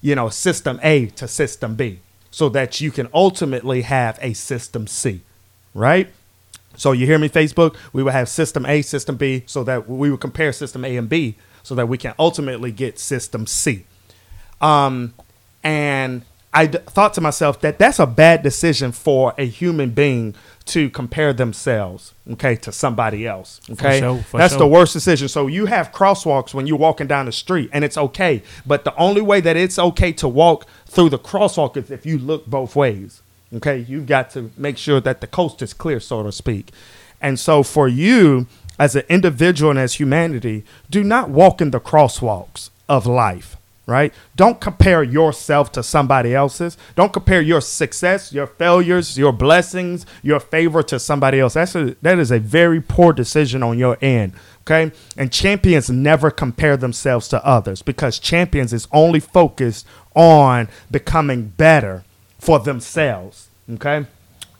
you 0.00 0.14
know, 0.14 0.28
system 0.28 0.80
A 0.82 1.06
to 1.06 1.28
system 1.28 1.74
B, 1.74 2.00
so 2.30 2.48
that 2.50 2.80
you 2.80 2.90
can 2.90 3.08
ultimately 3.12 3.82
have 3.82 4.18
a 4.22 4.32
system 4.32 4.86
C, 4.86 5.20
right? 5.74 6.08
So 6.76 6.92
you 6.92 7.06
hear 7.06 7.18
me, 7.18 7.28
Facebook? 7.28 7.76
We 7.92 8.02
would 8.02 8.14
have 8.14 8.28
system 8.28 8.64
A, 8.64 8.82
system 8.82 9.16
B, 9.16 9.42
so 9.46 9.62
that 9.64 9.88
we 9.88 10.10
would 10.10 10.20
compare 10.20 10.52
system 10.52 10.84
A 10.84 10.96
and 10.96 11.08
B, 11.08 11.36
so 11.62 11.74
that 11.74 11.86
we 11.86 11.98
can 11.98 12.14
ultimately 12.18 12.72
get 12.72 12.98
system 12.98 13.46
C. 13.46 13.84
Um, 14.60 15.14
and 15.62 16.22
I 16.54 16.66
d- 16.66 16.78
thought 16.86 17.14
to 17.14 17.20
myself 17.20 17.60
that 17.60 17.78
that's 17.78 17.98
a 17.98 18.06
bad 18.06 18.42
decision 18.42 18.92
for 18.92 19.34
a 19.38 19.46
human 19.46 19.90
being 19.90 20.34
to 20.66 20.90
compare 20.90 21.32
themselves, 21.32 22.12
okay, 22.32 22.54
to 22.56 22.70
somebody 22.70 23.26
else. 23.26 23.60
Okay, 23.70 24.00
sure, 24.00 24.22
for 24.22 24.38
that's 24.38 24.52
sure. 24.52 24.60
the 24.60 24.66
worst 24.66 24.92
decision. 24.92 25.28
So 25.28 25.46
you 25.46 25.66
have 25.66 25.92
crosswalks 25.92 26.54
when 26.54 26.66
you're 26.66 26.78
walking 26.78 27.06
down 27.06 27.26
the 27.26 27.32
street, 27.32 27.70
and 27.72 27.84
it's 27.84 27.96
okay. 27.96 28.42
But 28.66 28.84
the 28.84 28.94
only 28.96 29.22
way 29.22 29.40
that 29.40 29.56
it's 29.56 29.78
okay 29.78 30.12
to 30.12 30.28
walk 30.28 30.66
through 30.86 31.08
the 31.10 31.18
crosswalk 31.18 31.76
is 31.76 31.90
if 31.90 32.06
you 32.06 32.18
look 32.18 32.46
both 32.46 32.76
ways. 32.76 33.22
Okay, 33.54 33.78
you've 33.78 34.06
got 34.06 34.30
to 34.30 34.50
make 34.56 34.78
sure 34.78 35.00
that 35.00 35.20
the 35.20 35.26
coast 35.26 35.60
is 35.62 35.74
clear, 35.74 36.00
so 36.00 36.22
to 36.22 36.32
speak. 36.32 36.70
And 37.20 37.38
so 37.38 37.62
for 37.62 37.86
you, 37.86 38.46
as 38.78 38.96
an 38.96 39.04
individual 39.08 39.70
and 39.70 39.78
as 39.78 39.94
humanity, 39.94 40.64
do 40.90 41.04
not 41.04 41.28
walk 41.28 41.60
in 41.60 41.70
the 41.70 41.80
crosswalks 41.80 42.70
of 42.88 43.06
life. 43.06 43.56
Right? 43.84 44.14
Don't 44.36 44.60
compare 44.60 45.02
yourself 45.02 45.72
to 45.72 45.82
somebody 45.82 46.34
else's. 46.34 46.76
Don't 46.94 47.12
compare 47.12 47.42
your 47.42 47.60
success, 47.60 48.32
your 48.32 48.46
failures, 48.46 49.18
your 49.18 49.32
blessings, 49.32 50.06
your 50.22 50.38
favor 50.38 50.84
to 50.84 51.00
somebody 51.00 51.40
else. 51.40 51.54
That's 51.54 51.74
a, 51.74 51.96
that 52.00 52.20
is 52.20 52.30
a 52.30 52.38
very 52.38 52.80
poor 52.80 53.12
decision 53.12 53.62
on 53.62 53.78
your 53.78 53.98
end. 54.00 54.34
Okay? 54.60 54.92
And 55.16 55.32
champions 55.32 55.90
never 55.90 56.30
compare 56.30 56.76
themselves 56.76 57.26
to 57.28 57.44
others 57.44 57.82
because 57.82 58.20
champions 58.20 58.72
is 58.72 58.86
only 58.92 59.18
focused 59.18 59.84
on 60.14 60.68
becoming 60.90 61.48
better 61.48 62.04
for 62.38 62.60
themselves. 62.60 63.48
Okay? 63.68 64.06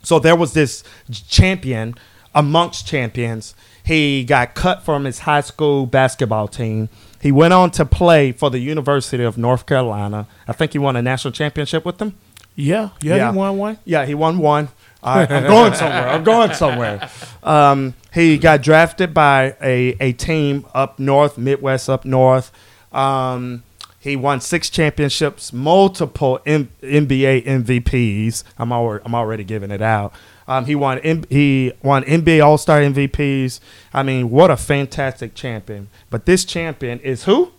So 0.03 0.19
there 0.19 0.37
was 0.37 0.53
this 0.53 0.83
champion 1.11 1.95
amongst 2.35 2.87
champions. 2.87 3.55
He 3.85 4.25
got 4.25 4.55
cut 4.55 4.83
from 4.83 5.05
his 5.05 5.21
high 5.21 5.41
school 5.41 5.87
basketball 5.87 6.49
team. 6.49 6.89
He 7.23 7.31
went 7.31 7.53
on 7.55 7.71
to 7.73 7.85
play 7.85 8.33
for 8.33 8.51
the 8.51 8.59
University 8.59 9.23
of 9.23 9.39
North 9.39 9.65
Carolina. 9.65 10.27
I 10.49 10.53
think 10.53 10.73
he 10.73 10.79
won 10.79 10.97
a 10.97 11.03
national 11.03 11.31
championship 11.33 11.85
with 11.85 11.99
them. 11.99 12.17
Yeah, 12.57 12.91
yeah, 13.01 13.17
Yeah. 13.17 13.31
he 13.33 13.39
won 13.39 13.57
one. 13.59 13.79
Yeah, 13.85 14.05
he 14.05 14.15
won 14.15 14.39
one. 14.39 14.69
I, 15.05 15.23
I'm 15.27 15.45
going 15.45 15.75
somewhere. 15.75 16.09
I'm 16.09 16.25
going 16.25 16.53
somewhere. 16.55 17.11
Um, 17.43 17.95
he 18.13 18.39
got 18.39 18.61
drafted 18.63 19.15
by 19.15 19.57
a, 19.63 19.97
a 20.01 20.13
team 20.13 20.67
up 20.75 20.99
north, 20.99 21.39
Midwest 21.39 21.89
up 21.89 22.05
north. 22.05 22.51
Um, 22.93 23.63
he 23.99 24.17
won 24.17 24.41
six 24.41 24.69
championships, 24.69 25.53
multiple 25.53 26.41
M- 26.45 26.71
NBA 26.83 27.45
MVPs. 27.47 28.43
I'm 28.59 28.73
already, 28.73 29.05
I'm 29.07 29.15
already 29.15 29.45
giving 29.45 29.71
it 29.71 29.81
out. 29.83 30.13
Um, 30.53 30.67
he 30.67 30.75
won 30.75 30.99
M- 30.99 31.25
he 31.31 31.73
won 31.83 32.05
NBA 32.05 32.45
All 32.45 32.59
Star 32.59 32.81
MVPs. 32.81 33.59
I 33.95 34.03
mean, 34.03 34.29
what 34.29 34.51
a 34.51 34.57
fantastic 34.57 35.35
champion! 35.35 35.89
But 36.11 36.27
this 36.27 36.45
champion 36.45 37.01
is 37.01 37.25
who? 37.25 37.53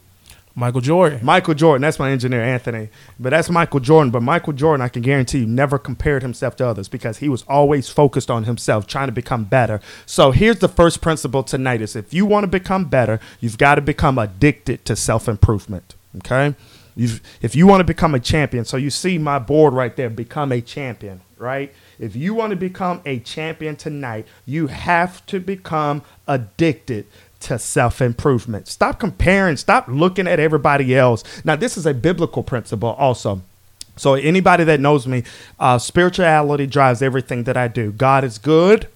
Michael 0.55 0.81
Jordan. 0.81 1.19
Michael 1.23 1.55
Jordan. 1.55 1.81
That's 1.81 1.97
my 1.97 2.11
engineer, 2.11 2.43
Anthony. 2.43 2.89
But 3.19 3.31
that's 3.31 3.49
Michael 3.49 3.79
Jordan. 3.79 4.11
But 4.11 4.21
Michael 4.21 4.53
Jordan, 4.53 4.83
I 4.83 4.89
can 4.89 5.01
guarantee 5.01 5.39
you, 5.39 5.47
never 5.47 5.79
compared 5.79 6.21
himself 6.21 6.55
to 6.57 6.67
others 6.67 6.87
because 6.87 7.17
he 7.17 7.27
was 7.27 7.41
always 7.47 7.89
focused 7.89 8.29
on 8.29 8.43
himself, 8.43 8.85
trying 8.85 9.07
to 9.07 9.11
become 9.11 9.45
better. 9.45 9.81
So 10.05 10.29
here's 10.29 10.59
the 10.59 10.69
first 10.69 11.01
principle 11.01 11.41
tonight: 11.41 11.81
is 11.81 11.95
if 11.95 12.13
you 12.13 12.27
want 12.27 12.43
to 12.43 12.47
become 12.47 12.85
better, 12.85 13.19
you've 13.39 13.57
got 13.57 13.75
to 13.75 13.81
become 13.81 14.19
addicted 14.19 14.85
to 14.85 14.95
self 14.95 15.27
improvement. 15.27 15.95
Okay. 16.17 16.53
You've, 16.95 17.21
if 17.41 17.55
you 17.55 17.65
want 17.65 17.79
to 17.79 17.85
become 17.85 18.13
a 18.13 18.19
champion, 18.19 18.65
so 18.65 18.77
you 18.77 18.91
see 18.91 19.17
my 19.17 19.39
board 19.39 19.73
right 19.73 19.95
there, 19.95 20.11
become 20.11 20.51
a 20.51 20.61
champion, 20.61 21.21
right? 21.39 21.73
If 21.99 22.15
you 22.15 22.33
want 22.33 22.51
to 22.51 22.55
become 22.55 23.01
a 23.05 23.19
champion 23.19 23.75
tonight, 23.75 24.27
you 24.45 24.67
have 24.67 25.25
to 25.27 25.39
become 25.39 26.01
addicted 26.27 27.05
to 27.41 27.59
self 27.59 28.01
improvement. 28.01 28.67
Stop 28.67 28.99
comparing, 28.99 29.57
stop 29.57 29.87
looking 29.87 30.27
at 30.27 30.39
everybody 30.39 30.95
else. 30.95 31.23
Now, 31.43 31.55
this 31.55 31.77
is 31.77 31.85
a 31.85 31.93
biblical 31.93 32.43
principle 32.43 32.89
also. 32.89 33.41
So, 33.95 34.15
anybody 34.15 34.63
that 34.63 34.79
knows 34.79 35.05
me, 35.05 35.23
uh, 35.59 35.77
spirituality 35.77 36.65
drives 36.65 37.01
everything 37.01 37.43
that 37.43 37.57
I 37.57 37.67
do. 37.67 37.91
God 37.91 38.23
is 38.23 38.37
good 38.37 38.87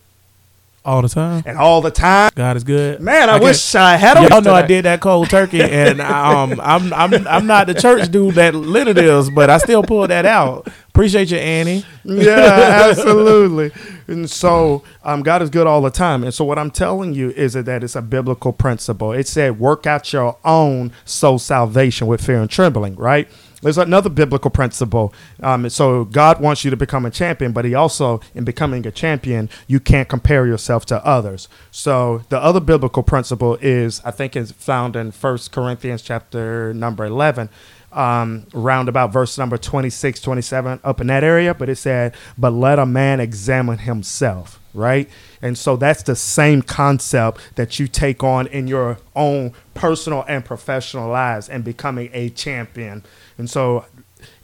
all 0.87 1.01
the 1.03 1.09
time. 1.09 1.43
and 1.45 1.57
all 1.57 1.81
the 1.81 1.91
time. 1.91 2.31
God 2.33 2.55
is 2.57 2.63
good. 2.63 3.01
Man, 3.01 3.29
I, 3.29 3.33
can't- 3.33 3.43
wish 3.43 3.75
I 3.75 3.97
had 3.97 4.17
a 4.17 4.27
Y'all 4.29 4.41
know 4.41 4.53
I 4.53 4.65
did 4.65 4.85
that 4.85 5.01
cold 5.01 5.29
turkey, 5.29 5.61
and 5.61 5.99
um, 6.01 6.59
I'm 6.61 6.93
I'm 6.93 7.27
I'm 7.27 7.45
not 7.45 7.67
the 7.67 7.73
church 7.75 8.09
dude 8.09 8.35
that 8.35 8.55
Leonard 8.55 8.97
is, 8.97 9.29
but 9.29 9.49
I 9.49 9.57
still 9.59 9.83
pulled 9.83 10.09
that 10.09 10.25
out. 10.25 10.67
Appreciate 10.89 11.29
you, 11.29 11.37
Annie. 11.37 11.85
yeah, 12.05 12.87
absolutely. 12.89 13.71
And 14.07 14.27
so, 14.29 14.83
um, 15.03 15.21
God 15.21 15.41
is 15.43 15.49
good 15.51 15.67
all 15.67 15.81
the 15.81 15.91
time. 15.91 16.23
And 16.23 16.33
so, 16.33 16.43
what 16.45 16.57
I'm 16.57 16.71
telling 16.71 17.13
you 17.13 17.29
is 17.31 17.53
that 17.53 17.83
it's 17.83 17.95
a 17.95 18.01
biblical 18.01 18.53
principle. 18.53 19.11
It 19.11 19.27
said, 19.27 19.59
"Work 19.59 19.85
out 19.85 20.11
your 20.13 20.37
own 20.43 20.91
soul 21.05 21.37
salvation 21.37 22.07
with 22.07 22.25
fear 22.25 22.41
and 22.41 22.49
trembling." 22.49 22.95
Right? 22.95 23.27
There's 23.61 23.77
another 23.77 24.09
biblical 24.09 24.51
principle. 24.51 25.13
Um, 25.41 25.69
so, 25.69 26.05
God 26.05 26.39
wants 26.39 26.63
you 26.63 26.69
to 26.69 26.77
become 26.77 27.05
a 27.05 27.11
champion, 27.11 27.53
but 27.53 27.65
He 27.65 27.73
also, 27.73 28.21
in 28.35 28.43
becoming 28.43 28.85
a 28.85 28.91
champion, 28.91 29.49
you 29.65 29.79
can't 29.79 30.07
compare 30.07 30.45
yourself 30.45 30.85
to 30.87 31.05
others. 31.05 31.49
So, 31.71 32.23
the 32.29 32.39
other 32.39 32.59
biblical 32.59 33.03
principle 33.03 33.57
is, 33.61 34.01
I 34.05 34.11
think, 34.11 34.35
is 34.35 34.51
found 34.51 34.95
in 34.95 35.11
First 35.11 35.51
Corinthians 35.51 36.01
chapter 36.01 36.73
number 36.73 37.05
11 37.05 37.49
um, 37.97 38.45
round 38.53 38.89
about 38.89 39.11
verse 39.11 39.37
number 39.37 39.57
26, 39.57 40.21
27, 40.21 40.79
up 40.83 41.01
in 41.01 41.07
that 41.07 41.23
area. 41.23 41.53
But 41.53 41.69
it 41.69 41.77
said, 41.77 42.15
But 42.37 42.51
let 42.51 42.79
a 42.79 42.85
man 42.85 43.19
examine 43.19 43.79
himself, 43.79 44.59
right? 44.73 45.09
And 45.41 45.57
so 45.57 45.75
that's 45.75 46.03
the 46.03 46.15
same 46.15 46.61
concept 46.61 47.41
that 47.55 47.79
you 47.79 47.87
take 47.87 48.23
on 48.23 48.47
in 48.47 48.67
your 48.67 48.99
own 49.15 49.53
personal 49.73 50.25
and 50.27 50.45
professional 50.45 51.09
lives 51.09 51.49
and 51.49 51.63
becoming 51.63 52.09
a 52.13 52.29
champion. 52.29 53.03
And 53.37 53.49
so 53.49 53.85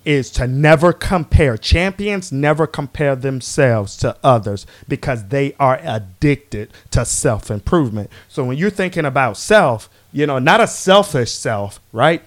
is 0.06 0.30
to 0.32 0.48
never 0.48 0.92
compare. 0.94 1.58
Champions 1.58 2.32
never 2.32 2.68
compare 2.68 3.16
themselves 3.16 3.96
to 3.98 4.18
others 4.24 4.66
because 4.88 5.28
they 5.28 5.54
are 5.60 5.80
addicted 5.84 6.72
to 6.92 7.06
self 7.06 7.50
improvement. 7.50 8.10
So 8.28 8.44
when 8.44 8.58
you're 8.58 8.70
thinking 8.70 9.06
about 9.06 9.38
self, 9.38 9.90
you 10.12 10.26
know, 10.28 10.40
not 10.40 10.62
a 10.62 10.68
selfish 10.68 11.32
self, 11.32 11.80
right? 11.92 12.24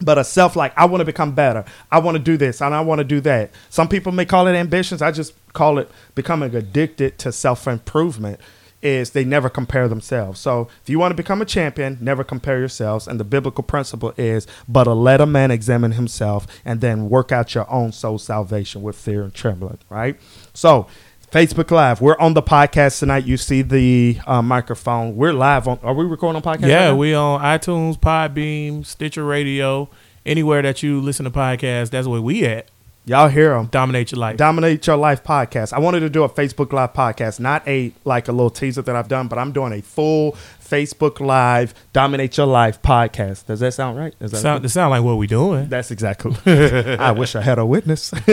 But 0.00 0.18
a 0.18 0.24
self 0.24 0.56
like, 0.56 0.72
I 0.76 0.84
want 0.84 1.00
to 1.00 1.04
become 1.04 1.32
better. 1.32 1.64
I 1.90 1.98
want 1.98 2.16
to 2.16 2.22
do 2.22 2.36
this 2.36 2.60
and 2.60 2.74
I 2.74 2.80
want 2.80 3.00
to 3.00 3.04
do 3.04 3.20
that. 3.22 3.50
Some 3.70 3.88
people 3.88 4.12
may 4.12 4.24
call 4.24 4.46
it 4.46 4.54
ambitions. 4.54 5.02
I 5.02 5.10
just 5.10 5.34
call 5.52 5.78
it 5.78 5.90
becoming 6.14 6.54
addicted 6.54 7.18
to 7.18 7.32
self 7.32 7.66
improvement. 7.66 8.40
Is 8.80 9.10
they 9.10 9.24
never 9.24 9.50
compare 9.50 9.88
themselves. 9.88 10.38
So 10.38 10.68
if 10.84 10.88
you 10.88 11.00
want 11.00 11.10
to 11.10 11.16
become 11.16 11.42
a 11.42 11.44
champion, 11.44 11.98
never 12.00 12.22
compare 12.22 12.60
yourselves. 12.60 13.08
And 13.08 13.18
the 13.18 13.24
biblical 13.24 13.64
principle 13.64 14.14
is, 14.16 14.46
but 14.68 14.86
a 14.86 14.92
let 14.92 15.20
a 15.20 15.26
man 15.26 15.50
examine 15.50 15.92
himself 15.92 16.46
and 16.64 16.80
then 16.80 17.08
work 17.08 17.32
out 17.32 17.56
your 17.56 17.68
own 17.68 17.90
soul 17.90 18.18
salvation 18.18 18.82
with 18.82 18.94
fear 18.94 19.24
and 19.24 19.34
trembling, 19.34 19.78
right? 19.90 20.16
So 20.54 20.86
Facebook 21.30 21.70
Live, 21.70 22.00
we're 22.00 22.16
on 22.18 22.32
the 22.32 22.42
podcast 22.42 23.00
tonight. 23.00 23.24
You 23.26 23.36
see 23.36 23.60
the 23.60 24.18
uh, 24.26 24.40
microphone. 24.40 25.14
We're 25.14 25.34
live 25.34 25.68
on. 25.68 25.78
Are 25.82 25.92
we 25.92 26.06
recording 26.06 26.42
on 26.42 26.58
podcast? 26.58 26.68
Yeah, 26.68 26.88
right 26.88 26.92
we 26.94 27.12
on 27.12 27.40
iTunes, 27.42 27.98
Podbean, 27.98 28.86
Stitcher 28.86 29.24
Radio, 29.24 29.90
anywhere 30.24 30.62
that 30.62 30.82
you 30.82 31.00
listen 31.02 31.24
to 31.24 31.30
podcasts. 31.30 31.90
That's 31.90 32.06
where 32.06 32.22
we 32.22 32.46
at. 32.46 32.70
y'all 33.04 33.28
hear 33.28 33.50
them. 33.50 33.66
Dominate 33.66 34.10
your 34.10 34.20
life. 34.20 34.38
Dominate 34.38 34.86
Your 34.86 34.96
Life 34.96 35.22
podcast. 35.22 35.74
I 35.74 35.80
wanted 35.80 36.00
to 36.00 36.08
do 36.08 36.22
a 36.22 36.30
Facebook 36.30 36.72
Live 36.72 36.94
podcast, 36.94 37.40
not 37.40 37.66
a 37.68 37.92
like 38.06 38.28
a 38.28 38.32
little 38.32 38.48
teaser 38.48 38.80
that 38.80 38.96
I've 38.96 39.08
done, 39.08 39.28
but 39.28 39.38
I'm 39.38 39.52
doing 39.52 39.74
a 39.74 39.82
full 39.82 40.32
Facebook 40.68 41.20
Live 41.20 41.74
Dominate 41.92 42.36
Your 42.36 42.46
Life 42.46 42.82
podcast. 42.82 43.46
Does 43.46 43.60
that 43.60 43.74
sound 43.74 43.96
right? 43.96 44.18
Does 44.18 44.32
that 44.32 44.38
sound, 44.38 44.64
it 44.64 44.68
sound 44.68 44.90
like 44.90 45.02
what 45.02 45.16
we're 45.16 45.26
doing. 45.26 45.68
that's 45.68 45.90
exactly. 45.90 46.36
I 46.46 47.12
wish 47.12 47.34
I 47.34 47.42
had 47.42 47.58
a 47.58 47.66
witness. 47.66 48.12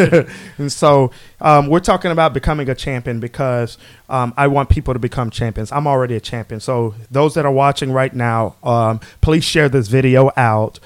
and 0.57 0.71
so 0.71 1.11
um, 1.41 1.67
we're 1.67 1.79
talking 1.79 2.11
about 2.11 2.33
becoming 2.33 2.69
a 2.69 2.75
champion 2.75 3.19
because 3.19 3.77
um, 4.09 4.33
I 4.35 4.47
want 4.47 4.69
people 4.69 4.93
to 4.93 4.99
become 4.99 5.29
champions. 5.29 5.71
I'm 5.71 5.87
already 5.87 6.15
a 6.15 6.19
champion. 6.19 6.59
So 6.59 6.95
those 7.09 7.33
that 7.35 7.45
are 7.45 7.51
watching 7.51 7.91
right 7.91 8.13
now, 8.13 8.55
um, 8.63 8.99
please 9.21 9.43
share 9.43 9.69
this 9.69 9.87
video 9.87 10.31
out. 10.35 10.79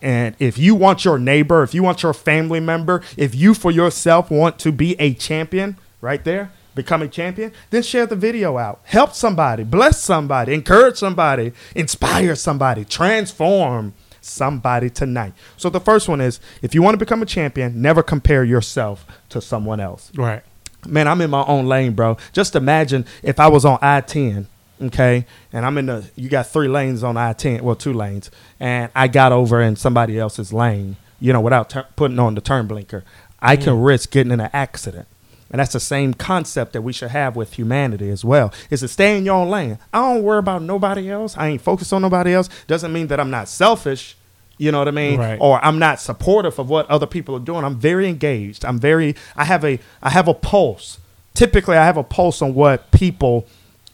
And 0.00 0.36
if 0.38 0.58
you 0.58 0.74
want 0.74 1.04
your 1.04 1.18
neighbor, 1.18 1.62
if 1.62 1.74
you 1.74 1.82
want 1.82 2.02
your 2.02 2.14
family 2.14 2.60
member, 2.60 3.02
if 3.16 3.34
you 3.34 3.54
for 3.54 3.70
yourself 3.70 4.30
want 4.30 4.58
to 4.60 4.72
be 4.72 4.98
a 5.00 5.14
champion, 5.14 5.76
right 6.04 6.22
there. 6.22 6.52
Become 6.74 7.02
a 7.02 7.08
champion, 7.08 7.52
then 7.70 7.82
share 7.82 8.06
the 8.06 8.16
video 8.16 8.58
out. 8.58 8.80
Help 8.84 9.14
somebody, 9.14 9.62
bless 9.62 10.00
somebody, 10.00 10.54
encourage 10.54 10.96
somebody, 10.96 11.52
inspire 11.74 12.34
somebody, 12.34 12.84
transform 12.84 13.94
somebody 14.20 14.90
tonight. 14.90 15.34
So 15.56 15.70
the 15.70 15.80
first 15.80 16.08
one 16.08 16.20
is 16.20 16.40
if 16.62 16.74
you 16.74 16.82
want 16.82 16.94
to 16.94 16.98
become 16.98 17.22
a 17.22 17.26
champion, 17.26 17.80
never 17.80 18.02
compare 18.02 18.44
yourself 18.44 19.06
to 19.28 19.40
someone 19.40 19.80
else. 19.80 20.10
Right. 20.14 20.42
Man, 20.86 21.08
I'm 21.08 21.20
in 21.20 21.30
my 21.30 21.44
own 21.44 21.66
lane, 21.66 21.92
bro. 21.92 22.16
Just 22.32 22.56
imagine 22.56 23.06
if 23.22 23.40
I 23.40 23.48
was 23.48 23.64
on 23.64 23.78
I 23.80 24.00
10, 24.00 24.46
okay, 24.82 25.26
and 25.52 25.64
I'm 25.64 25.78
in 25.78 25.86
the, 25.86 26.10
you 26.16 26.28
got 26.28 26.46
three 26.46 26.68
lanes 26.68 27.02
on 27.02 27.16
I 27.16 27.32
10, 27.32 27.62
well, 27.64 27.76
two 27.76 27.92
lanes, 27.92 28.30
and 28.60 28.90
I 28.94 29.08
got 29.08 29.32
over 29.32 29.62
in 29.62 29.76
somebody 29.76 30.18
else's 30.18 30.52
lane, 30.52 30.96
you 31.20 31.32
know, 31.32 31.40
without 31.40 31.70
tur- 31.70 31.86
putting 31.96 32.18
on 32.18 32.34
the 32.34 32.40
turn 32.40 32.66
blinker. 32.66 33.04
I 33.40 33.56
can 33.56 33.74
mm. 33.74 33.86
risk 33.86 34.10
getting 34.10 34.32
in 34.32 34.40
an 34.40 34.50
accident. 34.52 35.06
And 35.54 35.60
that's 35.60 35.72
the 35.72 35.78
same 35.78 36.14
concept 36.14 36.72
that 36.72 36.82
we 36.82 36.92
should 36.92 37.10
have 37.10 37.36
with 37.36 37.52
humanity 37.52 38.10
as 38.10 38.24
well. 38.24 38.52
Is 38.70 38.80
to 38.80 38.88
stay 38.88 39.16
in 39.16 39.24
your 39.24 39.36
own 39.36 39.50
lane. 39.50 39.78
I 39.92 39.98
don't 39.98 40.24
worry 40.24 40.40
about 40.40 40.62
nobody 40.62 41.08
else. 41.08 41.36
I 41.38 41.46
ain't 41.46 41.60
focused 41.60 41.92
on 41.92 42.02
nobody 42.02 42.34
else. 42.34 42.48
Doesn't 42.66 42.92
mean 42.92 43.06
that 43.06 43.20
I'm 43.20 43.30
not 43.30 43.48
selfish. 43.48 44.16
You 44.58 44.72
know 44.72 44.80
what 44.80 44.88
I 44.88 44.90
mean? 44.90 45.20
Right. 45.20 45.38
Or 45.40 45.64
I'm 45.64 45.78
not 45.78 46.00
supportive 46.00 46.58
of 46.58 46.68
what 46.68 46.90
other 46.90 47.06
people 47.06 47.36
are 47.36 47.38
doing. 47.38 47.64
I'm 47.64 47.78
very 47.78 48.08
engaged. 48.08 48.64
I'm 48.64 48.80
very. 48.80 49.14
I 49.36 49.44
have 49.44 49.64
a. 49.64 49.78
I 50.02 50.10
have 50.10 50.26
a 50.26 50.34
pulse. 50.34 50.98
Typically, 51.34 51.76
I 51.76 51.84
have 51.84 51.98
a 51.98 52.02
pulse 52.02 52.42
on 52.42 52.54
what 52.54 52.90
people 52.90 53.46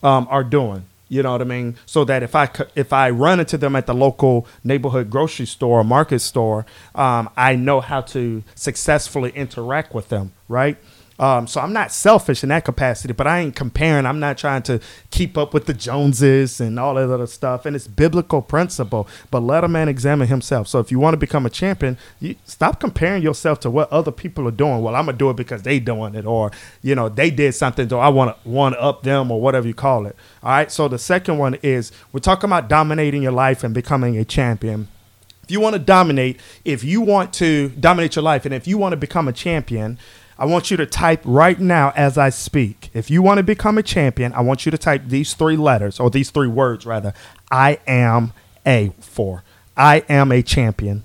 um, 0.03 0.29
are 0.31 0.43
doing. 0.43 0.87
You 1.11 1.23
know 1.23 1.33
what 1.33 1.43
I 1.43 1.45
mean? 1.45 1.77
So 1.85 2.05
that 2.07 2.23
if 2.23 2.35
I 2.35 2.49
if 2.75 2.91
I 2.95 3.11
run 3.11 3.39
into 3.39 3.59
them 3.59 3.77
at 3.77 3.85
the 3.85 3.93
local 3.93 4.47
neighborhood 4.65 5.11
grocery 5.11 5.45
store 5.45 5.81
or 5.81 5.85
market 5.85 6.21
store, 6.21 6.65
um, 6.95 7.29
I 7.37 7.55
know 7.55 7.83
how 7.83 8.01
to 8.01 8.43
successfully 8.55 9.31
interact 9.33 9.93
with 9.93 10.09
them. 10.09 10.33
Right. 10.49 10.79
Um, 11.21 11.47
so 11.47 11.61
I'm 11.61 11.75
not 11.75 11.93
selfish 11.93 12.43
in 12.43 12.49
that 12.49 12.65
capacity, 12.65 13.13
but 13.13 13.27
I 13.27 13.41
ain't 13.41 13.55
comparing. 13.55 14.07
I'm 14.07 14.21
not 14.21 14.39
trying 14.39 14.63
to 14.63 14.81
keep 15.11 15.37
up 15.37 15.53
with 15.53 15.67
the 15.67 15.75
Joneses 15.75 16.63
and 16.63 16.81
all 16.81 16.95
that 16.95 17.13
other 17.13 17.27
stuff. 17.27 17.67
And 17.67 17.77
it's 17.77 17.87
biblical 17.87 18.41
principle. 18.41 19.07
But 19.31 19.41
let 19.41 19.63
a 19.63 19.69
man 19.69 19.91
examine 19.91 20.29
himself. 20.29 20.67
So 20.67 20.79
if 20.79 20.91
you 20.91 20.99
want 20.99 21.13
to 21.13 21.19
become 21.19 21.45
a 21.45 21.51
champion, 21.51 21.99
you 22.21 22.37
stop 22.47 22.81
comparing 22.81 23.23
yourself 23.23 23.61
to 23.61 23.71
what 23.71 23.93
other 23.93 24.11
people 24.11 24.49
are 24.49 24.53
doing. 24.53 24.81
Well, 24.81 24.97
I'm 24.97 25.05
gonna 25.05 25.19
do 25.19 25.29
it 25.29 25.37
because 25.37 25.63
they 25.63 25.79
doing 25.79 26.15
it, 26.15 26.25
or 26.25 26.53
you 26.83 26.95
know 26.95 27.11
they 27.11 27.31
did 27.31 27.55
something, 27.55 27.87
so 27.87 27.99
I 27.99 28.09
want 28.09 28.35
to 28.43 28.49
one 28.49 28.75
up 28.77 29.03
them, 29.03 29.31
or 29.31 29.43
whatever 29.43 29.69
you 29.69 29.75
call 29.75 30.07
it. 30.07 30.17
All 30.43 30.51
right. 30.53 30.73
So 30.73 30.89
the 30.89 30.99
second 30.99 31.37
one 31.37 31.59
is 31.63 31.93
we're 32.13 32.21
talking 32.21 32.49
about 32.49 32.71
dominating 32.71 33.23
your 33.23 33.33
life 33.33 33.63
and 33.63 33.75
becoming 33.75 34.17
a 34.17 34.25
champion 34.25 34.89
if 35.51 35.55
you 35.55 35.61
want 35.61 35.73
to 35.75 35.81
dominate, 35.81 36.39
if 36.65 36.85
you 36.85 37.01
want 37.01 37.33
to 37.33 37.71
dominate 37.71 38.15
your 38.15 38.23
life, 38.23 38.45
and 38.45 38.55
if 38.55 38.69
you 38.69 38.79
want 38.79 38.93
to 38.93 38.97
become 38.97 39.27
a 39.27 39.33
champion, 39.33 39.99
I 40.41 40.47
want 40.47 40.71
you 40.71 40.79
to 40.79 40.87
type 40.87 41.21
right 41.25 41.61
now 41.61 41.93
as 41.95 42.17
I 42.17 42.31
speak. 42.31 42.89
If 42.95 43.11
you 43.11 43.21
want 43.21 43.37
to 43.37 43.43
become 43.43 43.77
a 43.77 43.83
champion, 43.83 44.33
I 44.33 44.41
want 44.41 44.65
you 44.65 44.73
to 44.73 44.79
type 44.79 45.03
these 45.07 45.35
three 45.35 45.59
letters, 45.59 46.01
or 46.01 46.09
these 46.09 46.31
three 46.31 46.49
words 46.49 46.87
rather. 46.87 47.13
I 47.51 47.79
am 47.87 48.33
a 48.67 48.93
for. 49.01 49.45
I 49.77 49.99
am 50.09 50.33
a 50.33 50.43
champion. 50.43 51.03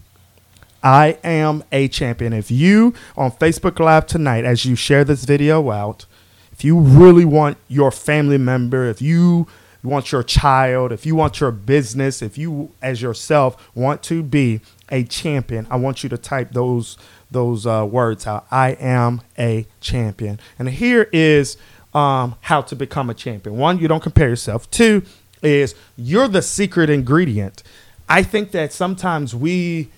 I 0.81 1.17
am 1.21 1.65
a 1.69 1.89
champion. 1.89 2.31
If 2.31 2.49
you 2.49 2.93
on 3.17 3.31
Facebook 3.31 3.77
Live 3.77 4.07
tonight, 4.07 4.45
as 4.45 4.65
you 4.65 4.77
share 4.77 5.03
this 5.03 5.25
video 5.25 5.69
out, 5.69 6.05
if 6.53 6.63
you 6.63 6.79
really 6.79 7.25
want 7.25 7.57
your 7.67 7.91
family 7.91 8.37
member, 8.37 8.85
if 8.85 9.01
you 9.01 9.47
want 9.83 10.13
your 10.13 10.23
child, 10.23 10.93
if 10.93 11.05
you 11.05 11.13
want 11.13 11.41
your 11.41 11.51
business, 11.51 12.21
if 12.21 12.37
you 12.37 12.71
as 12.81 13.01
yourself 13.01 13.69
want 13.75 14.01
to 14.03 14.23
be 14.23 14.61
a 14.89 15.03
champion, 15.03 15.67
I 15.69 15.75
want 15.75 16.03
you 16.03 16.09
to 16.09 16.17
type 16.17 16.53
those 16.53 16.97
those 17.35 17.67
uh, 17.67 17.85
words 17.85 18.25
out. 18.25 18.47
I 18.49 18.71
am 18.79 19.21
a 19.37 19.67
champion. 19.81 20.39
And 20.57 20.69
here 20.69 21.07
is 21.13 21.57
um, 21.93 22.35
how 22.41 22.61
to 22.61 22.75
become 22.75 23.09
a 23.09 23.13
champion. 23.13 23.57
One, 23.57 23.77
you 23.77 23.87
don't 23.87 24.01
compare 24.01 24.29
yourself. 24.29 24.71
Two, 24.71 25.03
is 25.43 25.75
you're 25.97 26.27
the 26.27 26.41
secret 26.41 26.89
ingredient. 26.89 27.61
I 28.09 28.23
think 28.23 28.51
that 28.51 28.73
sometimes 28.73 29.35
we 29.35 29.89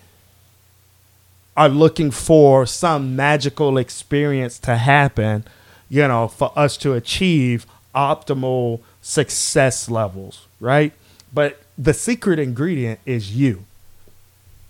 are 1.55 1.69
looking 1.69 2.11
for 2.11 2.65
some 2.65 3.15
magical 3.15 3.77
experience 3.77 4.59
to 4.59 4.75
happen, 4.75 5.45
you 5.89 6.07
know, 6.07 6.27
for 6.27 6.51
us 6.55 6.75
to 6.77 6.93
achieve 6.93 7.65
optimal 7.95 8.81
success 9.01 9.89
levels, 9.89 10.47
right? 10.59 10.93
But 11.33 11.61
the 11.77 11.93
secret 11.93 12.39
ingredient 12.39 12.99
is 13.05 13.35
you. 13.35 13.65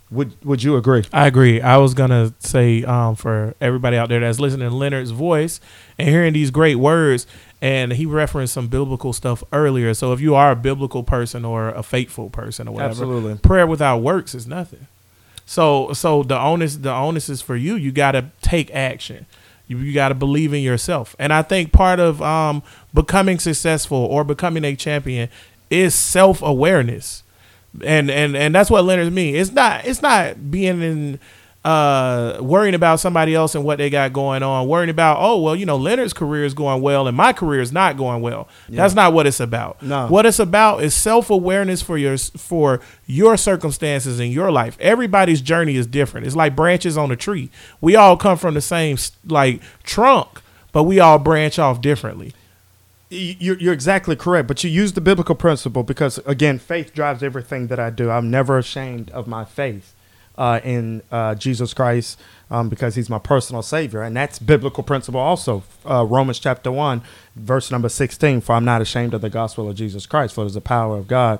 Would 0.09 0.43
Would 0.45 0.63
you 0.63 0.77
agree? 0.77 1.03
I 1.11 1.27
agree. 1.27 1.61
I 1.61 1.77
was 1.77 1.93
gonna 1.93 2.33
say 2.39 2.83
um, 2.83 3.15
for 3.15 3.55
everybody 3.59 3.97
out 3.97 4.07
there 4.09 4.21
that's 4.21 4.39
listening 4.39 4.69
to 4.69 4.75
Leonard's 4.75 5.11
voice 5.11 5.59
and 5.97 6.07
hearing 6.07 6.33
these 6.33 6.49
great 6.49 6.75
words, 6.75 7.27
and 7.61 7.91
he 7.91 8.05
referenced 8.05 8.53
some 8.53 8.67
biblical 8.67 9.11
stuff 9.11 9.43
earlier. 9.51 9.93
So 9.93 10.13
if 10.13 10.21
you 10.21 10.33
are 10.35 10.51
a 10.51 10.55
biblical 10.55 11.03
person 11.03 11.43
or 11.43 11.69
a 11.69 11.83
faithful 11.83 12.29
person 12.29 12.69
or 12.69 12.75
whatever, 12.75 12.91
Absolutely. 12.91 13.35
prayer 13.39 13.67
without 13.67 13.97
works 13.97 14.33
is 14.33 14.47
nothing. 14.47 14.87
So 15.45 15.91
so 15.93 16.23
the 16.23 16.39
onus 16.39 16.77
the 16.77 16.93
onus 16.93 17.27
is 17.27 17.41
for 17.41 17.57
you. 17.57 17.75
You 17.75 17.91
got 17.91 18.11
to 18.11 18.31
take 18.41 18.73
action. 18.73 19.25
You, 19.67 19.77
you 19.79 19.93
got 19.93 20.09
to 20.09 20.15
believe 20.15 20.53
in 20.53 20.61
yourself. 20.61 21.15
And 21.19 21.33
I 21.33 21.41
think 21.41 21.73
part 21.73 21.99
of 21.99 22.21
um, 22.21 22.63
becoming 22.93 23.37
successful 23.39 23.97
or 23.97 24.23
becoming 24.23 24.63
a 24.63 24.75
champion 24.75 25.27
is 25.69 25.93
self 25.93 26.41
awareness. 26.41 27.23
And 27.83 28.09
and 28.09 28.35
and 28.35 28.55
that's 28.55 28.69
what 28.69 28.83
Leonard 28.85 29.13
mean. 29.13 29.35
It's 29.35 29.51
not 29.51 29.85
it's 29.85 30.01
not 30.01 30.49
being 30.49 30.81
in 30.81 31.19
uh 31.65 32.37
worrying 32.39 32.75
about 32.75 32.97
somebody 32.99 33.35
else 33.35 33.53
and 33.53 33.63
what 33.63 33.77
they 33.77 33.89
got 33.89 34.13
going 34.13 34.41
on, 34.41 34.67
worrying 34.67 34.89
about, 34.89 35.17
oh 35.19 35.41
well, 35.41 35.55
you 35.55 35.65
know, 35.65 35.75
Leonard's 35.75 36.13
career 36.13 36.45
is 36.45 36.53
going 36.53 36.81
well 36.81 37.07
and 37.07 37.17
my 37.17 37.33
career 37.33 37.59
is 37.59 37.73
not 37.73 37.97
going 37.97 38.21
well. 38.21 38.47
That's 38.69 38.93
not 38.93 39.11
what 39.11 39.27
it's 39.27 39.39
about. 39.39 39.81
No. 39.81 40.07
What 40.07 40.25
it's 40.25 40.39
about 40.39 40.81
is 40.81 40.93
self-awareness 40.93 41.81
for 41.81 41.97
your 41.97 42.17
for 42.17 42.79
your 43.05 43.35
circumstances 43.35 44.19
in 44.19 44.31
your 44.31 44.49
life. 44.49 44.77
Everybody's 44.79 45.41
journey 45.41 45.75
is 45.75 45.85
different. 45.87 46.25
It's 46.25 46.35
like 46.37 46.55
branches 46.55 46.97
on 46.97 47.11
a 47.11 47.15
tree. 47.17 47.49
We 47.81 47.95
all 47.95 48.15
come 48.15 48.37
from 48.37 48.53
the 48.53 48.61
same 48.61 48.97
like 49.25 49.61
trunk, 49.83 50.41
but 50.71 50.83
we 50.83 50.99
all 50.99 51.19
branch 51.19 51.59
off 51.59 51.81
differently. 51.81 52.33
You're, 53.09 53.57
you're 53.57 53.73
exactly 53.73 54.17
correct, 54.17 54.47
but 54.49 54.63
you 54.63 54.69
use 54.69 54.93
the 54.93 55.01
biblical 55.01 55.35
principle 55.35 55.83
because, 55.83 56.17
again, 56.25 56.59
faith 56.59 56.93
drives 56.93 57.23
everything 57.23 57.67
that 57.67 57.79
I 57.79 57.89
do. 57.89 58.09
I'm 58.09 58.29
never 58.29 58.57
ashamed 58.57 59.09
of 59.11 59.27
my 59.27 59.45
faith 59.45 59.95
uh, 60.37 60.59
in 60.63 61.01
uh, 61.11 61.35
Jesus 61.35 61.73
Christ 61.73 62.19
um, 62.51 62.69
because 62.69 62.95
he's 62.95 63.09
my 63.09 63.19
personal 63.19 63.61
savior. 63.61 64.01
And 64.01 64.15
that's 64.15 64.39
biblical 64.39 64.83
principle 64.83 65.19
also. 65.19 65.63
Uh, 65.89 66.05
Romans 66.05 66.39
chapter 66.39 66.71
1, 66.71 67.01
verse 67.35 67.71
number 67.71 67.89
16 67.89 68.41
For 68.41 68.53
I'm 68.53 68.65
not 68.65 68.81
ashamed 68.81 69.13
of 69.13 69.21
the 69.21 69.29
gospel 69.29 69.69
of 69.69 69.75
Jesus 69.75 70.05
Christ, 70.05 70.35
for 70.35 70.43
it 70.43 70.47
is 70.47 70.53
the 70.53 70.61
power 70.61 70.97
of 70.97 71.07
God 71.07 71.39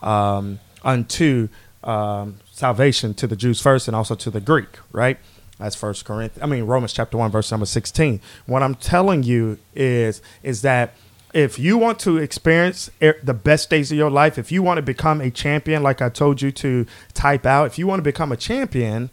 um, 0.00 0.60
unto 0.82 1.48
um, 1.84 2.38
salvation 2.52 3.14
to 3.14 3.26
the 3.26 3.36
Jews 3.36 3.60
first 3.60 3.88
and 3.88 3.96
also 3.96 4.14
to 4.14 4.30
the 4.30 4.40
Greek, 4.40 4.78
right? 4.92 5.18
That's 5.58 5.74
First 5.74 6.04
Corinthians. 6.04 6.42
I 6.42 6.46
mean 6.46 6.64
Romans 6.64 6.92
chapter 6.92 7.18
one, 7.18 7.32
verse 7.32 7.50
number 7.50 7.66
sixteen. 7.66 8.20
What 8.46 8.62
I'm 8.62 8.76
telling 8.76 9.24
you 9.24 9.58
is 9.74 10.22
is 10.44 10.62
that 10.62 10.94
if 11.34 11.58
you 11.58 11.76
want 11.76 11.98
to 12.00 12.16
experience 12.16 12.90
the 13.00 13.34
best 13.34 13.70
days 13.70 13.92
of 13.92 13.98
your 13.98 14.10
life, 14.10 14.38
if 14.38 14.50
you 14.50 14.62
want 14.62 14.78
to 14.78 14.82
become 14.82 15.20
a 15.20 15.30
champion, 15.30 15.82
like 15.82 16.00
I 16.00 16.08
told 16.08 16.40
you 16.40 16.50
to 16.52 16.86
type 17.14 17.44
out, 17.44 17.66
if 17.66 17.78
you 17.78 17.86
want 17.86 17.98
to 17.98 18.04
become 18.04 18.32
a 18.32 18.36
champion, 18.36 19.10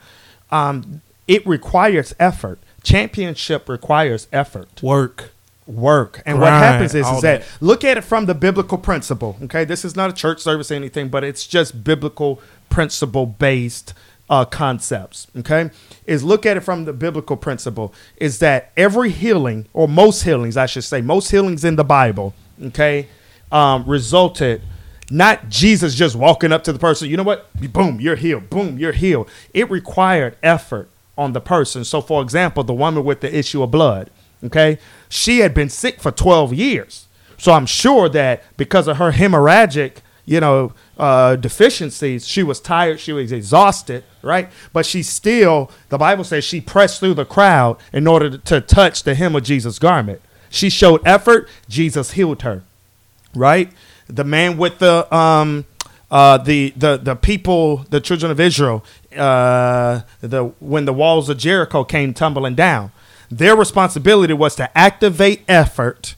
um, 0.51 1.01
it 1.28 1.45
requires 1.45 2.15
effort. 2.19 2.60
Championship 2.84 3.67
requires 3.67 4.28
effort 4.32 4.82
Work. 4.82 5.32
work. 5.65 6.21
And 6.25 6.39
what 6.39 6.51
happens 6.51 6.93
is, 6.93 7.08
is 7.08 7.21
that 7.21 7.41
that. 7.41 7.62
look 7.62 7.84
at 7.84 7.97
it 7.97 8.04
from 8.04 8.28
the 8.28 8.36
biblical 8.36 8.78
principle. 8.78 9.38
Okay, 9.43 9.65
this 9.65 9.84
is 9.84 9.95
not 9.95 10.10
a 10.10 10.13
church 10.13 10.39
service 10.39 10.71
or 10.71 10.75
anything, 10.75 11.10
but 11.10 11.23
it's 11.23 11.47
just 11.47 11.84
biblical 11.84 12.39
principle 12.69 13.25
based 13.25 13.93
uh, 14.29 14.45
concepts. 14.45 15.27
Okay, 15.38 15.69
is 16.05 16.23
look 16.23 16.45
at 16.45 16.57
it 16.57 16.61
from 16.61 16.85
the 16.85 16.93
biblical 16.93 17.38
principle. 17.38 17.93
Is 18.17 18.39
that 18.39 18.71
every 18.75 19.11
healing 19.11 19.67
or 19.73 19.88
most 19.88 20.23
healings, 20.23 20.57
I 20.57 20.65
should 20.65 20.83
say, 20.83 21.01
most 21.01 21.31
healings 21.31 21.63
in 21.63 21.75
the 21.75 21.83
Bible, 21.83 22.33
okay, 22.61 23.07
um, 23.51 23.83
resulted. 23.85 24.61
Not 25.11 25.49
Jesus 25.49 25.93
just 25.93 26.15
walking 26.15 26.51
up 26.51 26.63
to 26.63 26.73
the 26.73 26.79
person, 26.79 27.11
you 27.11 27.15
know 27.15 27.21
what? 27.21 27.47
Boom, 27.71 28.01
you're 28.01 28.15
healed. 28.15 28.49
Boom, 28.49 28.79
you're 28.79 28.91
healed. 28.91 29.29
It 29.53 29.69
required 29.69 30.35
effort 30.41 30.89
on 31.15 31.33
the 31.33 31.41
person. 31.41 31.83
So, 31.83 32.01
for 32.01 32.23
example, 32.23 32.63
the 32.63 32.73
woman 32.73 33.03
with 33.03 33.21
the 33.21 33.38
issue 33.38 33.61
of 33.61 33.69
blood, 33.69 34.09
okay, 34.43 34.79
she 35.07 35.39
had 35.39 35.53
been 35.53 35.69
sick 35.69 36.01
for 36.01 36.11
12 36.11 36.53
years. 36.55 37.07
So, 37.38 37.53
I'm 37.53 37.67
sure 37.67 38.09
that 38.09 38.43
because 38.57 38.88
of 38.88 38.97
her 38.97 39.11
hemorrhagic, 39.11 39.97
you 40.25 40.39
know, 40.39 40.73
uh, 40.97 41.35
deficiencies, 41.35 42.27
she 42.27 42.43
was 42.43 42.59
tired, 42.59 42.99
she 42.99 43.13
was 43.13 43.31
exhausted, 43.31 44.03
right? 44.21 44.49
But 44.73 44.85
she 44.85 45.03
still, 45.03 45.71
the 45.89 45.97
Bible 45.97 46.23
says 46.23 46.43
she 46.43 46.61
pressed 46.61 46.99
through 46.99 47.13
the 47.13 47.25
crowd 47.25 47.77
in 47.93 48.07
order 48.07 48.29
to, 48.31 48.38
to 48.38 48.61
touch 48.61 49.03
the 49.03 49.15
hem 49.15 49.35
of 49.35 49.43
Jesus' 49.43 49.79
garment. 49.79 50.21
She 50.49 50.69
showed 50.69 51.05
effort, 51.05 51.49
Jesus 51.69 52.11
healed 52.11 52.41
her 52.43 52.63
right? 53.35 53.71
The 54.07 54.23
man 54.23 54.57
with 54.57 54.79
the 54.79 55.13
um 55.15 55.65
uh 56.09 56.38
the 56.38 56.73
the 56.75 56.97
the 56.97 57.15
people, 57.15 57.85
the 57.89 57.99
children 57.99 58.31
of 58.31 58.39
Israel, 58.39 58.83
uh 59.15 60.01
the 60.21 60.45
when 60.59 60.85
the 60.85 60.93
walls 60.93 61.29
of 61.29 61.38
Jericho 61.38 61.83
came 61.83 62.13
tumbling 62.13 62.55
down, 62.55 62.91
their 63.29 63.55
responsibility 63.55 64.33
was 64.33 64.55
to 64.55 64.75
activate 64.77 65.43
effort 65.47 66.15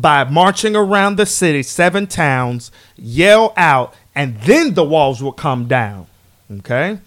by 0.00 0.24
marching 0.24 0.76
around 0.76 1.16
the 1.16 1.26
city, 1.26 1.62
seven 1.62 2.06
towns, 2.06 2.70
yell 2.96 3.52
out, 3.56 3.94
and 4.14 4.38
then 4.42 4.74
the 4.74 4.84
walls 4.84 5.22
will 5.22 5.32
come 5.32 5.66
down. 5.66 6.06
Okay? 6.50 6.98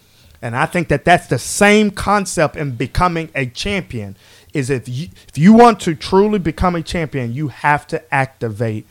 And 0.42 0.56
I 0.56 0.66
think 0.66 0.88
that 0.88 1.06
that's 1.06 1.28
the 1.28 1.40
same 1.40 1.92
concept 1.92 2.56
in 2.56 2.76
becoming 2.76 3.30
a 3.36 3.46
champion. 3.46 4.16
Is 4.54 4.70
if 4.70 4.90
you 4.90 5.10
if 5.28 5.38
you 5.38 5.54
want 5.54 5.80
to 5.82 5.94
truly 5.94 6.40
become 6.40 6.76
a 6.76 6.82
champion, 6.82 7.34
you 7.34 7.50
have 7.50 7.86
to 7.88 8.14
activate, 8.14 8.88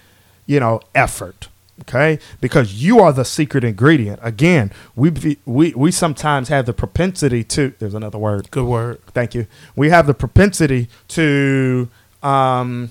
you 0.46 0.60
know, 0.60 0.80
effort. 0.94 1.48
Okay, 1.82 2.18
because 2.40 2.82
you 2.82 2.98
are 2.98 3.12
the 3.12 3.24
secret 3.24 3.64
ingredient. 3.64 4.20
Again, 4.22 4.72
we 4.94 5.38
we 5.46 5.72
we 5.74 5.90
sometimes 5.90 6.48
have 6.48 6.66
the 6.66 6.72
propensity 6.72 7.42
to. 7.44 7.72
There's 7.78 7.94
another 7.94 8.18
word. 8.18 8.50
Good 8.50 8.66
word. 8.66 9.00
Thank 9.08 9.34
you. 9.34 9.46
We 9.74 9.88
have 9.90 10.06
the 10.06 10.14
propensity 10.14 10.88
to 11.08 11.88
um, 12.22 12.90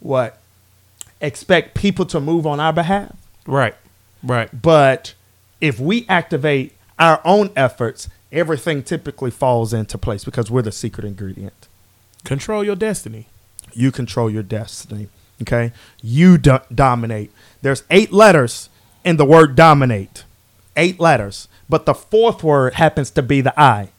what 0.00 0.38
expect 1.20 1.74
people 1.74 2.06
to 2.06 2.20
move 2.20 2.46
on 2.46 2.60
our 2.60 2.72
behalf. 2.72 3.16
Right. 3.46 3.74
Right. 4.22 4.50
But 4.62 5.14
if 5.60 5.80
we 5.80 6.06
activate 6.08 6.74
our 6.98 7.20
own 7.24 7.50
efforts, 7.56 8.08
everything 8.30 8.82
typically 8.82 9.30
falls 9.30 9.72
into 9.72 9.98
place 9.98 10.24
because 10.24 10.50
we're 10.50 10.62
the 10.62 10.72
secret 10.72 11.06
ingredient. 11.06 11.68
Control 12.24 12.64
your 12.64 12.76
destiny. 12.76 13.26
You 13.72 13.92
control 13.92 14.30
your 14.30 14.42
destiny. 14.42 15.08
Okay. 15.42 15.72
You 16.02 16.38
do- 16.38 16.60
dominate. 16.74 17.30
There's 17.62 17.84
eight 17.90 18.12
letters 18.12 18.68
in 19.04 19.16
the 19.16 19.24
word 19.24 19.54
dominate. 19.54 20.24
Eight 20.76 20.98
letters. 21.00 21.48
But 21.68 21.86
the 21.86 21.94
fourth 21.94 22.42
word 22.42 22.74
happens 22.74 23.10
to 23.12 23.22
be 23.22 23.40
the 23.40 23.58
I. 23.58 23.90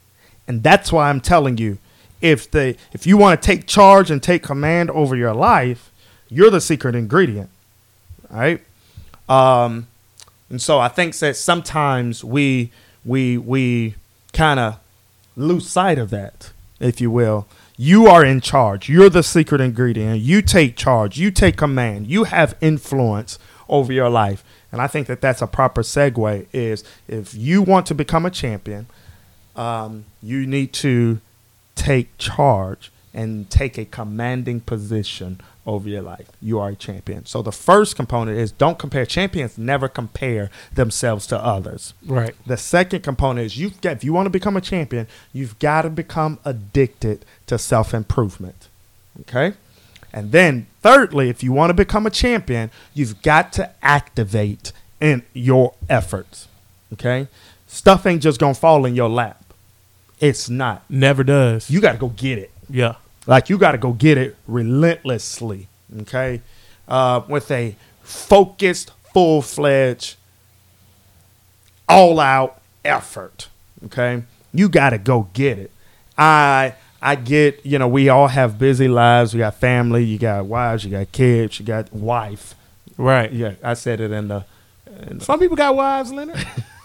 And 0.46 0.62
that's 0.62 0.92
why 0.92 1.08
I'm 1.08 1.20
telling 1.20 1.58
you 1.58 1.78
if 2.20 2.50
the 2.50 2.76
if 2.92 3.06
you 3.06 3.16
want 3.16 3.40
to 3.40 3.46
take 3.46 3.66
charge 3.66 4.10
and 4.10 4.22
take 4.22 4.42
command 4.42 4.90
over 4.90 5.16
your 5.16 5.32
life, 5.32 5.89
you're 6.30 6.50
the 6.50 6.60
secret 6.60 6.94
ingredient. 6.94 7.50
right? 8.30 8.60
Um 9.28 9.86
and 10.48 10.60
so 10.60 10.78
I 10.80 10.88
think 10.88 11.16
that 11.18 11.36
sometimes 11.36 12.24
we 12.24 12.70
we 13.04 13.38
we 13.38 13.94
kind 14.32 14.58
of 14.60 14.78
lose 15.36 15.68
sight 15.68 15.98
of 15.98 16.10
that, 16.10 16.50
if 16.80 17.00
you 17.00 17.10
will. 17.10 17.46
You 17.76 18.06
are 18.06 18.24
in 18.24 18.40
charge. 18.40 18.88
You're 18.88 19.08
the 19.08 19.22
secret 19.22 19.60
ingredient. 19.60 20.20
You 20.20 20.42
take 20.42 20.76
charge. 20.76 21.18
You 21.18 21.30
take 21.30 21.56
command. 21.56 22.08
You 22.08 22.24
have 22.24 22.54
influence 22.60 23.38
over 23.68 23.92
your 23.92 24.10
life. 24.10 24.44
And 24.70 24.82
I 24.82 24.86
think 24.86 25.06
that 25.06 25.20
that's 25.20 25.40
a 25.40 25.46
proper 25.46 25.82
segue. 25.82 26.46
Is 26.52 26.84
if 27.08 27.34
you 27.34 27.62
want 27.62 27.86
to 27.86 27.94
become 27.94 28.26
a 28.26 28.30
champion, 28.30 28.86
um, 29.56 30.04
you 30.22 30.46
need 30.46 30.72
to 30.74 31.20
take 31.74 32.16
charge. 32.18 32.90
and 33.12 33.50
take 33.50 33.76
a 33.76 33.84
commanding 33.84 34.60
position 34.60 35.40
over 35.66 35.88
your 35.88 36.02
life. 36.02 36.28
You 36.40 36.58
are 36.58 36.70
a 36.70 36.74
champion. 36.74 37.26
So 37.26 37.42
the 37.42 37.52
first 37.52 37.96
component 37.96 38.38
is 38.38 38.50
don't 38.52 38.78
compare. 38.78 39.04
Champions 39.06 39.58
never 39.58 39.88
compare 39.88 40.50
themselves 40.74 41.26
to 41.28 41.38
others. 41.42 41.94
Right. 42.04 42.34
The 42.46 42.56
second 42.56 43.02
component 43.02 43.46
is 43.46 43.58
you've 43.58 43.80
got 43.80 43.92
if 43.92 44.04
you 44.04 44.12
want 44.12 44.26
to 44.26 44.30
become 44.30 44.56
a 44.56 44.60
champion, 44.60 45.06
you've 45.32 45.58
got 45.58 45.82
to 45.82 45.90
become 45.90 46.38
addicted 46.44 47.24
to 47.46 47.58
self 47.58 47.92
improvement. 47.94 48.68
Okay? 49.22 49.52
And 50.12 50.32
then 50.32 50.66
thirdly, 50.82 51.28
if 51.28 51.42
you 51.42 51.52
want 51.52 51.70
to 51.70 51.74
become 51.74 52.06
a 52.06 52.10
champion, 52.10 52.70
you've 52.94 53.22
got 53.22 53.52
to 53.54 53.70
activate 53.82 54.72
in 55.00 55.22
your 55.32 55.74
efforts. 55.88 56.48
Okay? 56.92 57.28
Stuff 57.66 58.06
ain't 58.06 58.22
just 58.22 58.40
gonna 58.40 58.54
fall 58.54 58.84
in 58.86 58.94
your 58.96 59.08
lap. 59.08 59.44
It's 60.18 60.48
not. 60.50 60.82
Never 60.90 61.22
does. 61.22 61.70
You 61.70 61.80
gotta 61.80 61.98
go 61.98 62.08
get 62.08 62.38
it. 62.38 62.50
yeah. 62.68 62.96
Like 63.30 63.48
you 63.48 63.58
got 63.58 63.72
to 63.72 63.78
go 63.78 63.92
get 63.92 64.18
it 64.18 64.36
relentlessly, 64.48 65.68
okay? 66.00 66.42
Uh, 66.88 67.22
with 67.28 67.48
a 67.52 67.76
focused, 68.02 68.90
full 69.14 69.40
fledged, 69.40 70.16
all 71.88 72.18
out 72.18 72.60
effort, 72.84 73.48
okay? 73.84 74.24
You 74.52 74.68
got 74.68 74.90
to 74.90 74.98
go 74.98 75.28
get 75.32 75.60
it. 75.60 75.70
I 76.18 76.74
I 77.00 77.14
get, 77.14 77.64
you 77.64 77.78
know, 77.78 77.86
we 77.86 78.08
all 78.08 78.26
have 78.26 78.58
busy 78.58 78.88
lives. 78.88 79.32
We 79.32 79.38
got 79.38 79.54
family, 79.54 80.02
you 80.02 80.18
got 80.18 80.46
wives, 80.46 80.84
you 80.84 80.90
got 80.90 81.12
kids, 81.12 81.60
you 81.60 81.64
got 81.64 81.92
wife. 81.92 82.56
Right. 82.96 83.32
Yeah, 83.32 83.52
I 83.62 83.74
said 83.74 84.00
it 84.00 84.10
in 84.10 84.26
the. 84.26 84.44
In 85.08 85.18
the 85.18 85.24
Some 85.24 85.38
people 85.38 85.56
got 85.56 85.76
wives, 85.76 86.12
Leonard. 86.12 86.44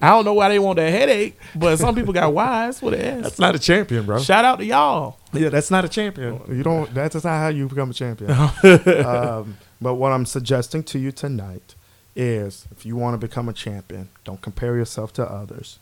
I 0.00 0.10
don't 0.10 0.24
know 0.24 0.34
why 0.34 0.48
they 0.50 0.58
want 0.58 0.76
that 0.76 0.90
headache, 0.90 1.38
but 1.54 1.78
some 1.78 1.94
people 1.94 2.12
got 2.12 2.32
wise 2.34 2.82
with 2.82 2.94
an 2.94 3.22
that's 3.22 3.38
not 3.38 3.54
a 3.54 3.58
champion, 3.58 4.04
bro. 4.04 4.18
Shout 4.20 4.44
out 4.44 4.58
to 4.58 4.64
y'all. 4.64 5.18
Yeah, 5.32 5.48
that's 5.48 5.70
not 5.70 5.84
a 5.84 5.88
champion. 5.88 6.40
You 6.48 6.62
don't. 6.62 6.92
That's 6.92 7.14
not 7.14 7.24
how 7.24 7.48
you 7.48 7.66
become 7.68 7.90
a 7.90 7.94
champion. 7.94 8.30
um, 9.06 9.56
but 9.80 9.94
what 9.94 10.12
I'm 10.12 10.26
suggesting 10.26 10.82
to 10.84 10.98
you 10.98 11.12
tonight 11.12 11.74
is, 12.14 12.66
if 12.70 12.84
you 12.84 12.96
want 12.96 13.14
to 13.14 13.26
become 13.26 13.48
a 13.48 13.52
champion, 13.54 14.08
don't 14.24 14.42
compare 14.42 14.76
yourself 14.76 15.12
to 15.14 15.22
others. 15.24 15.78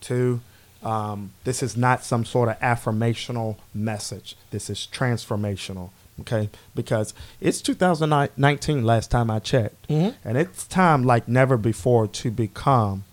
Two, 0.00 0.40
um, 0.82 1.32
this 1.44 1.62
is 1.62 1.76
not 1.76 2.04
some 2.04 2.24
sort 2.26 2.48
of 2.50 2.58
affirmational 2.60 3.56
message. 3.74 4.36
This 4.50 4.68
is 4.68 4.86
transformational. 4.92 5.90
Okay, 6.20 6.50
because 6.74 7.14
it's 7.40 7.60
2019 7.62 8.84
last 8.84 9.08
time 9.10 9.30
I 9.30 9.38
checked, 9.38 9.86
Mhm. 9.88 10.14
and 10.24 10.36
it's 10.36 10.66
time 10.66 11.04
like 11.04 11.28
never 11.28 11.56
before 11.56 12.08
to 12.08 12.30
become 12.32 13.04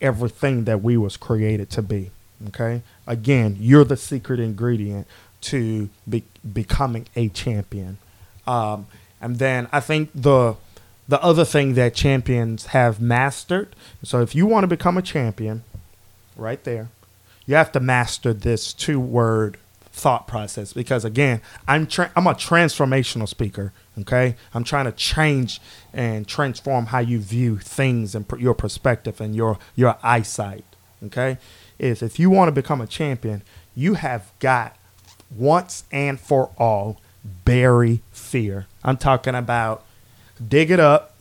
everything 0.00 0.64
that 0.64 0.82
we 0.82 0.96
was 0.96 1.16
created 1.16 1.70
to 1.70 1.82
be. 1.82 2.10
Okay, 2.48 2.82
again, 3.06 3.56
you're 3.60 3.84
the 3.84 3.96
secret 3.96 4.40
ingredient 4.40 5.06
to 5.42 5.90
be, 6.08 6.24
becoming 6.52 7.06
a 7.14 7.28
champion. 7.28 7.98
Um, 8.46 8.86
and 9.20 9.38
then 9.38 9.68
I 9.72 9.80
think 9.80 10.10
the 10.14 10.56
the 11.06 11.22
other 11.22 11.44
thing 11.44 11.74
that 11.74 11.94
champions 11.94 12.66
have 12.66 13.00
mastered. 13.00 13.74
So 14.04 14.20
if 14.22 14.34
you 14.34 14.46
want 14.46 14.62
to 14.62 14.68
become 14.68 14.96
a 14.96 15.02
champion, 15.02 15.64
right 16.36 16.62
there, 16.62 16.88
you 17.46 17.56
have 17.56 17.72
to 17.72 17.80
master 17.80 18.32
this 18.32 18.72
two 18.72 19.00
word 19.00 19.58
thought 20.00 20.26
process 20.26 20.72
because 20.72 21.04
again, 21.04 21.42
I'm 21.68 21.86
tra- 21.86 22.10
I'm 22.16 22.26
a 22.26 22.32
transformational 22.34 23.28
speaker. 23.28 23.72
Okay, 24.00 24.34
I'm 24.54 24.64
trying 24.64 24.86
to 24.86 24.92
change 24.92 25.60
and 25.92 26.26
transform 26.26 26.86
how 26.86 27.00
you 27.00 27.18
view 27.20 27.58
things 27.58 28.14
and 28.14 28.26
pr- 28.26 28.38
your 28.38 28.54
perspective 28.54 29.20
and 29.20 29.36
your 29.36 29.58
your 29.76 29.98
eyesight. 30.02 30.64
Okay, 31.04 31.36
is 31.78 32.02
if 32.02 32.18
you 32.18 32.30
want 32.30 32.48
to 32.48 32.52
become 32.52 32.80
a 32.80 32.86
champion, 32.86 33.42
you 33.76 33.94
have 33.94 34.32
got 34.38 34.76
once 35.36 35.84
and 35.92 36.18
for 36.18 36.50
all 36.56 36.98
bury 37.44 38.00
fear. 38.10 38.66
I'm 38.82 38.96
talking 38.96 39.34
about 39.34 39.84
dig 40.46 40.70
it 40.70 40.80
up. 40.80 41.14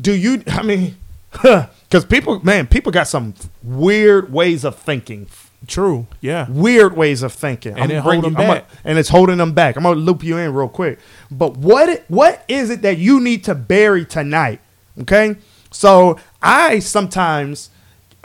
Do 0.00 0.12
you 0.14 0.42
I 0.48 0.62
mean, 0.62 0.96
cuz 1.90 2.04
people 2.08 2.40
man, 2.44 2.66
people 2.66 2.92
got 2.92 3.08
some 3.08 3.34
weird 3.62 4.32
ways 4.32 4.64
of 4.64 4.76
thinking. 4.76 5.26
True. 5.66 6.06
Yeah. 6.20 6.46
Weird 6.48 6.96
ways 6.96 7.22
of 7.22 7.32
thinking. 7.32 7.72
And 7.76 7.90
it 7.90 7.94
gonna 7.96 8.02
bring 8.04 8.20
hold 8.20 8.24
you- 8.24 8.30
them 8.36 8.36
I'm 8.42 8.46
gonna- 8.48 8.60
back. 8.60 8.68
and 8.84 8.98
it's 8.98 9.08
holding 9.08 9.38
them 9.38 9.52
back. 9.52 9.76
I'm 9.76 9.82
gonna 9.82 9.96
loop 9.98 10.22
you 10.22 10.36
in 10.36 10.52
real 10.52 10.68
quick. 10.68 10.98
But 11.30 11.56
what 11.56 12.04
what 12.08 12.44
is 12.48 12.68
it 12.70 12.82
that 12.82 12.98
you 12.98 13.18
need 13.20 13.44
to 13.44 13.54
bury 13.54 14.04
tonight? 14.04 14.60
Okay, 15.00 15.36
so 15.70 16.18
I 16.42 16.78
sometimes 16.78 17.70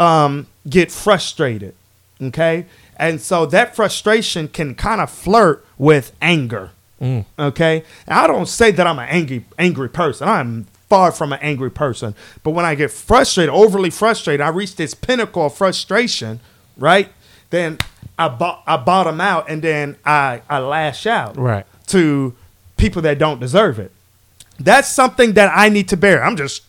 um, 0.01 0.47
get 0.69 0.91
frustrated. 0.91 1.75
Okay, 2.21 2.65
and 2.97 3.19
so 3.19 3.45
that 3.47 3.75
frustration 3.75 4.47
can 4.47 4.75
kind 4.75 5.01
of 5.01 5.09
flirt 5.09 5.65
with 5.77 6.11
anger. 6.21 6.69
Mm. 7.01 7.25
Okay, 7.39 7.83
and 8.07 8.13
I 8.19 8.27
don't 8.27 8.45
say 8.47 8.71
that 8.71 8.85
I'm 8.85 8.99
an 8.99 9.09
angry 9.09 9.45
angry 9.57 9.89
person. 9.89 10.27
I'm 10.27 10.67
far 10.89 11.11
from 11.11 11.33
an 11.33 11.39
angry 11.41 11.71
person. 11.71 12.13
But 12.43 12.51
when 12.51 12.65
I 12.65 12.75
get 12.75 12.91
frustrated, 12.91 13.53
overly 13.53 13.89
frustrated, 13.89 14.41
I 14.41 14.49
reach 14.49 14.75
this 14.75 14.93
pinnacle 14.93 15.45
of 15.47 15.53
frustration. 15.55 16.39
Right, 16.77 17.09
then 17.49 17.77
I 18.19 18.27
bo- 18.27 18.59
I 18.67 18.77
bottom 18.77 19.19
out, 19.19 19.49
and 19.49 19.61
then 19.63 19.95
I 20.05 20.41
I 20.49 20.59
lash 20.59 21.07
out 21.07 21.37
Right. 21.37 21.65
to 21.87 22.35
people 22.77 23.01
that 23.03 23.17
don't 23.17 23.39
deserve 23.39 23.79
it. 23.79 23.91
That's 24.59 24.87
something 24.89 25.33
that 25.33 25.51
I 25.55 25.69
need 25.69 25.89
to 25.89 25.97
bear. 25.97 26.23
I'm 26.23 26.37
just 26.37 26.61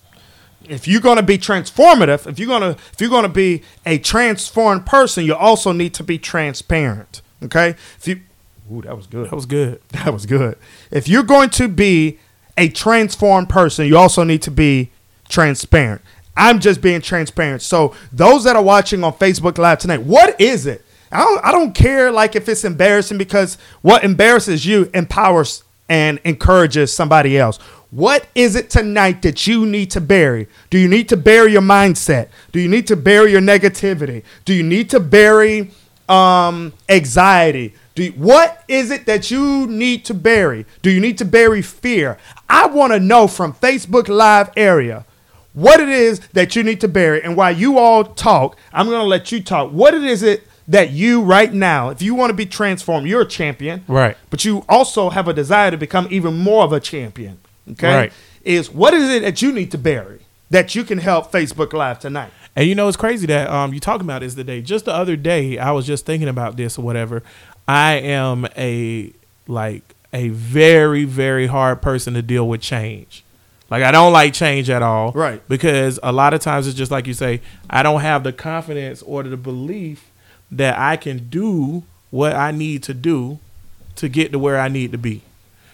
if 0.69 0.89
you're 0.89 1.01
going 1.01 1.17
to 1.17 1.23
be 1.23 1.39
transformative, 1.39 2.27
if 2.27 2.39
you're 2.39 2.49
going 2.49 2.63
to 2.63 2.81
if 2.93 3.01
you're 3.01 3.11
going 3.11 3.25
to 3.25 3.29
be 3.29 3.63
a 3.87 3.99
transformed 3.99 4.87
person, 4.87 5.25
you 5.25 5.35
also 5.35 5.73
need 5.73 5.95
to 5.95 6.05
be 6.05 6.19
transparent. 6.19 7.23
Okay? 7.43 7.71
If 7.99 8.09
you 8.09 8.21
Ooh, 8.73 8.83
that 8.83 8.97
was 8.97 9.07
good. 9.07 9.27
That 9.27 9.35
was 9.35 9.47
good. 9.47 9.81
That 9.91 10.13
was 10.13 10.27
good. 10.27 10.57
If 10.91 11.09
you're 11.09 11.23
going 11.23 11.51
to 11.51 11.69
be 11.69 12.19
a 12.57 12.69
transformed 12.69 13.49
person, 13.49 13.87
you 13.87 13.97
also 13.97 14.25
need 14.25 14.43
to 14.43 14.51
be 14.51 14.91
transparent. 15.29 16.03
I'm 16.37 16.61
just 16.61 16.81
being 16.81 17.01
transparent. 17.01 17.63
So 17.63 17.95
those 18.13 18.45
that 18.45 18.57
are 18.57 18.63
watching 18.63 19.05
on 19.05 19.13
Facebook 19.15 19.59
Live 19.59 19.79
tonight, 19.79 20.03
what 20.03 20.41
is 20.41 20.67
it? 20.67 20.85
I 21.11 21.19
don't, 21.19 21.45
I 21.45 21.53
don't 21.53 21.75
care 21.75 22.11
like 22.11 22.35
if 22.37 22.49
it's 22.49 22.65
embarrassing 22.65 23.19
because 23.19 23.59
what 23.83 24.03
embarrasses 24.03 24.65
you 24.65 24.91
empowers 24.95 25.63
and 25.89 26.21
encourages 26.25 26.93
somebody 26.93 27.39
else. 27.39 27.59
What 27.91 28.27
is 28.35 28.57
it 28.57 28.71
tonight 28.71 29.21
that 29.23 29.47
you 29.47 29.67
need 29.67 29.91
to 29.91 30.01
bury? 30.01 30.49
Do 30.71 30.79
you 30.79 30.89
need 30.89 31.11
to 31.11 31.17
bury 31.17 31.53
your 31.53 31.63
mindset? 31.63 32.29
Do 32.51 32.59
you 32.59 32.69
need 32.69 32.87
to 32.87 32.97
bury 32.97 33.33
your 33.33 33.43
negativity? 33.43 34.23
Do 34.47 34.55
you 34.55 34.63
need 34.63 34.89
to 34.91 35.01
bury 35.01 35.71
um, 36.09 36.73
anxiety? 36.89 37.75
Do 37.95 38.05
you, 38.05 38.13
what 38.13 38.65
is 38.67 38.91
it 38.91 39.05
that 39.05 39.31
you 39.31 39.67
need 39.67 40.07
to 40.07 40.15
bury? 40.15 40.65
Do 40.81 40.91
you 40.91 41.01
need 41.01 41.19
to 41.19 41.27
bury 41.27 41.61
fear? 41.61 42.17
I 42.49 42.67
want 42.67 42.95
to 42.95 43.01
know 43.01 43.27
from 43.27 43.53
Facebook 43.53 44.09
Live 44.09 44.51
area 44.57 45.05
what 45.53 45.81
it 45.81 45.91
is 45.91 46.21
that 46.33 46.57
you 46.57 46.63
need 46.63 46.81
to 46.81 46.89
bury. 46.89 47.23
And 47.23 47.37
while 47.37 47.55
you 47.55 47.79
all 47.79 48.05
talk, 48.05 48.57
I'm 48.73 48.87
going 48.87 49.01
to 49.01 49.07
let 49.07 49.31
you 49.33 49.43
talk. 49.43 49.71
What 49.71 49.93
it 49.93 50.03
is 50.03 50.23
it 50.23 50.47
that 50.69 50.91
you 50.91 51.23
right 51.23 51.53
now, 51.53 51.91
if 51.91 52.03
you 52.03 52.15
want 52.15 52.31
to 52.31 52.35
be 52.35 52.47
transformed, 52.47 53.09
you're 53.09 53.23
a 53.23 53.29
champion. 53.29 53.85
Right. 53.89 54.17
But 54.31 54.45
you 54.45 54.65
also 54.69 55.11
have 55.11 55.29
a 55.29 55.33
desire 55.33 55.71
to 55.71 55.77
become 55.77 56.07
even 56.11 56.39
more 56.39 56.65
of 56.65 56.73
a 56.73 56.81
champion. 56.81 57.39
Okay. 57.73 57.95
Right. 57.95 58.13
Is 58.45 58.71
what 58.71 58.95
is 58.95 59.09
it 59.09 59.23
that 59.23 59.43
you 59.43 59.53
need 59.53 59.71
to 59.73 59.79
bury 59.79 60.21
that 60.51 60.75
you 60.75 60.85
can 60.85 60.99
help 60.99 61.33
Facebook 61.33 61.73
Live 61.73 62.01
tonight? 62.01 62.31
And 62.55 62.69
you 62.69 62.75
know 62.75 62.89
it's 62.89 62.97
crazy 62.97 63.27
that 63.27 63.49
um 63.49 63.73
you 63.73 63.81
talking 63.81 64.07
about 64.07 64.21
this 64.21 64.35
today. 64.35 64.61
Just 64.63 64.85
the 64.85 64.95
other 64.95 65.17
day, 65.17 65.59
I 65.59 65.71
was 65.73 65.87
just 65.87 66.07
thinking 66.07 66.29
about 66.29 66.57
this 66.57 66.79
or 66.79 66.83
whatever. 66.83 67.23
I 67.67 67.95
am 67.95 68.47
a 68.57 69.13
like 69.47 69.95
a 70.13 70.29
very 70.29 71.05
very 71.05 71.47
hard 71.47 71.81
person 71.83 72.15
to 72.15 72.23
deal 72.23 72.49
with 72.49 72.61
change. 72.61 73.25
Like 73.71 73.83
I 73.83 73.91
don't 73.91 74.13
like 74.13 74.35
change 74.35 74.69
at 74.69 74.83
all. 74.83 75.13
Right. 75.13 75.47
Because 75.49 75.99
a 76.03 76.13
lot 76.13 76.35
of 76.35 76.41
times 76.41 76.67
it's 76.67 76.77
just 76.77 76.91
like 76.91 77.07
you 77.07 77.15
say, 77.15 77.41
I 77.71 77.83
don't 77.83 78.03
have 78.03 78.23
the 78.23 78.33
confidence 78.33 79.01
or 79.03 79.23
the 79.23 79.37
belief 79.37 80.12
that 80.53 80.79
I 80.79 80.97
can 80.97 81.29
do 81.29 81.83
what 82.11 82.35
I 82.35 82.51
need 82.53 82.83
to 82.85 82.95
do 82.95 83.39
to 83.97 84.09
get 84.09 84.33
to 84.33 84.39
where 84.39 84.61
I 84.61 84.69
need 84.69 84.93
to 84.93 84.99
be. 84.99 85.23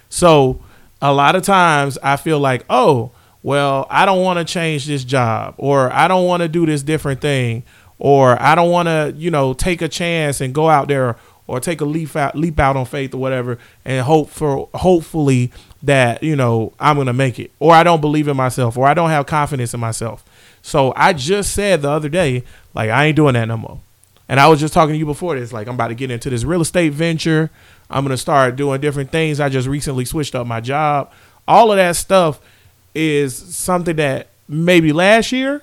So 0.09 0.61
a 1.03 1.13
lot 1.13 1.37
of 1.37 1.43
times 1.43 1.99
I 2.03 2.17
feel 2.17 2.39
like, 2.39 2.65
oh, 2.71 3.11
well, 3.43 3.87
I 3.91 4.07
don't 4.07 4.23
want 4.23 4.39
to 4.39 4.45
change 4.45 4.87
this 4.87 5.05
job 5.05 5.55
or 5.59 5.93
I 5.93 6.09
don't 6.09 6.27
want 6.27 6.43
to 6.43 6.49
do 6.49 6.65
this 6.65 6.83
different 6.83 7.21
thing 7.21 7.65
or 7.99 8.41
I 8.41 8.55
don't 8.55 8.71
want 8.71 8.87
to, 8.87 9.13
you 9.17 9.31
know, 9.31 9.53
take 9.53 9.83
a 9.83 9.89
chance 9.89 10.41
and 10.41 10.55
go 10.55 10.69
out 10.69 10.89
there 10.89 11.17
or 11.47 11.61
take 11.61 11.81
a 11.81 11.85
leap 11.85 12.15
out 12.15 12.37
leap 12.37 12.61
out 12.61 12.77
on 12.77 12.85
faith 12.85 13.15
or 13.15 13.19
whatever 13.19 13.59
and 13.85 14.05
hope 14.05 14.31
for 14.31 14.69
hopefully 14.75 15.51
that, 15.83 16.23
you 16.23 16.37
know, 16.37 16.73
I'm 16.79 16.97
going 16.97 17.07
to 17.07 17.13
make 17.13 17.39
it 17.39 17.51
or 17.59 17.73
I 17.73 17.83
don't 17.83 18.01
believe 18.01 18.29
in 18.29 18.37
myself 18.37 18.77
or 18.77 18.87
I 18.87 18.95
don't 18.95 19.11
have 19.11 19.27
confidence 19.27 19.75
in 19.75 19.81
myself. 19.81 20.25
So 20.63 20.93
I 20.97 21.13
just 21.13 21.53
said 21.53 21.83
the 21.83 21.91
other 21.91 22.09
day 22.09 22.45
like 22.75 22.91
I 22.91 23.07
ain't 23.07 23.17
doing 23.17 23.35
that 23.35 23.47
no 23.47 23.57
more. 23.57 23.81
And 24.29 24.39
I 24.39 24.49
was 24.49 24.61
just 24.61 24.75
talking 24.75 24.93
to 24.93 24.99
you 24.99 25.07
before 25.07 25.39
this 25.39 25.53
like 25.53 25.69
I'm 25.69 25.75
about 25.75 25.89
to 25.89 25.95
get 25.95 26.11
into 26.11 26.31
this 26.31 26.45
real 26.45 26.61
estate 26.61 26.93
venture. 26.93 27.51
I'm 27.91 28.05
going 28.05 28.15
to 28.15 28.21
start 28.21 28.57
doing 28.57 28.81
different 28.81 29.11
things. 29.11 29.41
I 29.41 29.49
just 29.49 29.67
recently 29.67 30.05
switched 30.05 30.35
up 30.35 30.47
my 30.47 30.61
job. 30.61 31.11
All 31.47 31.71
of 31.71 31.79
that 31.79 31.97
stuff 31.97 32.41
is 32.95 33.35
something 33.35 33.97
that 33.97 34.29
maybe 34.49 34.93
last 34.93 35.33
year, 35.33 35.63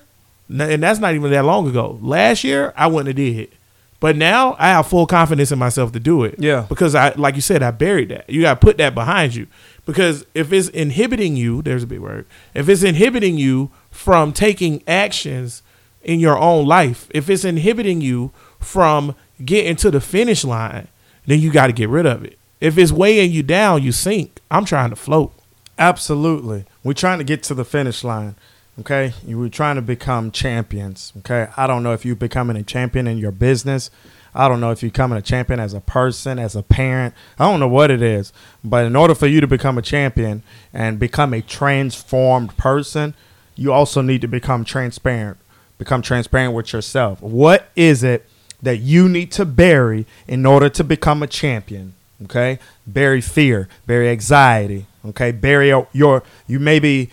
and 0.49 0.81
that's 0.81 0.99
not 0.99 1.13
even 1.13 1.29
that 1.31 1.45
long 1.45 1.67
ago. 1.67 1.99
Last 2.01 2.43
year, 2.43 2.73
I 2.75 2.87
wouldn't 2.87 3.07
have 3.07 3.15
did. 3.15 3.37
It. 3.37 3.53
But 3.99 4.15
now 4.15 4.55
I 4.59 4.69
have 4.69 4.87
full 4.87 5.07
confidence 5.07 5.51
in 5.51 5.59
myself 5.59 5.91
to 5.93 5.99
do 5.99 6.23
it. 6.23 6.35
Yeah. 6.37 6.65
Because 6.67 6.95
I, 6.95 7.09
like 7.15 7.35
you 7.35 7.41
said, 7.41 7.63
I 7.63 7.71
buried 7.71 8.09
that. 8.09 8.29
You 8.29 8.41
got 8.41 8.55
to 8.55 8.59
put 8.65 8.77
that 8.77 8.93
behind 8.93 9.35
you. 9.35 9.47
Because 9.85 10.25
if 10.33 10.51
it's 10.51 10.69
inhibiting 10.69 11.35
you, 11.35 11.61
there's 11.61 11.83
a 11.83 11.87
big 11.87 11.99
word. 11.99 12.25
If 12.53 12.67
it's 12.69 12.83
inhibiting 12.83 13.37
you 13.37 13.71
from 13.91 14.33
taking 14.33 14.83
actions 14.87 15.61
in 16.03 16.19
your 16.19 16.37
own 16.37 16.65
life, 16.65 17.07
if 17.11 17.29
it's 17.29 17.45
inhibiting 17.45 18.01
you 18.01 18.31
from 18.65 19.15
getting 19.43 19.75
to 19.77 19.91
the 19.91 20.01
finish 20.01 20.43
line, 20.43 20.87
then 21.25 21.39
you 21.39 21.51
got 21.51 21.67
to 21.67 21.73
get 21.73 21.89
rid 21.89 22.05
of 22.05 22.23
it. 22.23 22.37
If 22.61 22.77
it's 22.77 22.91
weighing 22.91 23.31
you 23.31 23.43
down, 23.43 23.83
you 23.83 23.91
sink. 23.91 24.41
I'm 24.49 24.65
trying 24.65 24.89
to 24.89 24.95
float. 24.95 25.33
Absolutely. 25.77 26.65
We're 26.83 26.93
trying 26.93 27.17
to 27.19 27.23
get 27.23 27.43
to 27.43 27.53
the 27.53 27.65
finish 27.65 28.03
line. 28.03 28.35
Okay. 28.79 29.13
You 29.25 29.37
were 29.37 29.49
trying 29.49 29.75
to 29.75 29.81
become 29.81 30.31
champions. 30.31 31.13
Okay. 31.19 31.47
I 31.57 31.67
don't 31.67 31.83
know 31.83 31.93
if 31.93 32.05
you're 32.05 32.15
becoming 32.15 32.55
a 32.57 32.63
champion 32.63 33.07
in 33.07 33.17
your 33.17 33.31
business. 33.31 33.89
I 34.33 34.49
don't 34.49 34.59
know 34.59 34.71
if 34.71 34.81
you're 34.81 34.91
becoming 34.91 35.17
a 35.17 35.21
champion 35.21 35.59
as 35.59 35.73
a 35.73 35.79
person, 35.79 36.39
as 36.39 36.55
a 36.55 36.63
parent. 36.63 37.13
I 37.39 37.49
don't 37.49 37.59
know 37.59 37.67
what 37.67 37.91
it 37.91 38.01
is. 38.01 38.33
But 38.63 38.85
in 38.85 38.95
order 38.95 39.15
for 39.15 39.27
you 39.27 39.41
to 39.41 39.47
become 39.47 39.77
a 39.77 39.81
champion 39.81 40.43
and 40.73 40.99
become 40.99 41.33
a 41.33 41.41
transformed 41.41 42.57
person, 42.57 43.13
you 43.55 43.71
also 43.71 44.01
need 44.01 44.21
to 44.21 44.27
become 44.27 44.65
transparent. 44.65 45.37
Become 45.77 46.01
transparent 46.01 46.53
with 46.53 46.73
yourself. 46.73 47.21
What 47.21 47.69
is 47.75 48.03
it 48.03 48.25
that 48.61 48.77
you 48.77 49.07
need 49.09 49.31
to 49.33 49.45
bury 49.45 50.05
in 50.27 50.45
order 50.45 50.69
to 50.69 50.83
become 50.83 51.23
a 51.23 51.27
champion? 51.27 51.93
Okay? 52.23 52.59
Bury 52.87 53.21
fear, 53.21 53.67
bury 53.85 54.09
anxiety, 54.09 54.85
Okay, 55.07 55.31
bury 55.31 55.67
your 55.93 56.23
you 56.47 56.59
may 56.59 56.79
be 56.79 57.09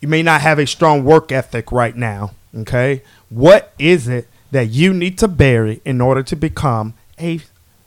you 0.00 0.08
may 0.08 0.22
not 0.22 0.42
have 0.42 0.58
a 0.58 0.66
strong 0.66 1.04
work 1.04 1.32
ethic 1.32 1.72
right 1.72 1.96
now. 1.96 2.32
Okay, 2.54 3.02
what 3.30 3.72
is 3.78 4.06
it 4.08 4.28
that 4.50 4.68
you 4.68 4.92
need 4.92 5.18
to 5.18 5.28
bury 5.28 5.80
in 5.84 6.00
order 6.00 6.22
to 6.22 6.36
become 6.36 6.94
a 7.18 7.40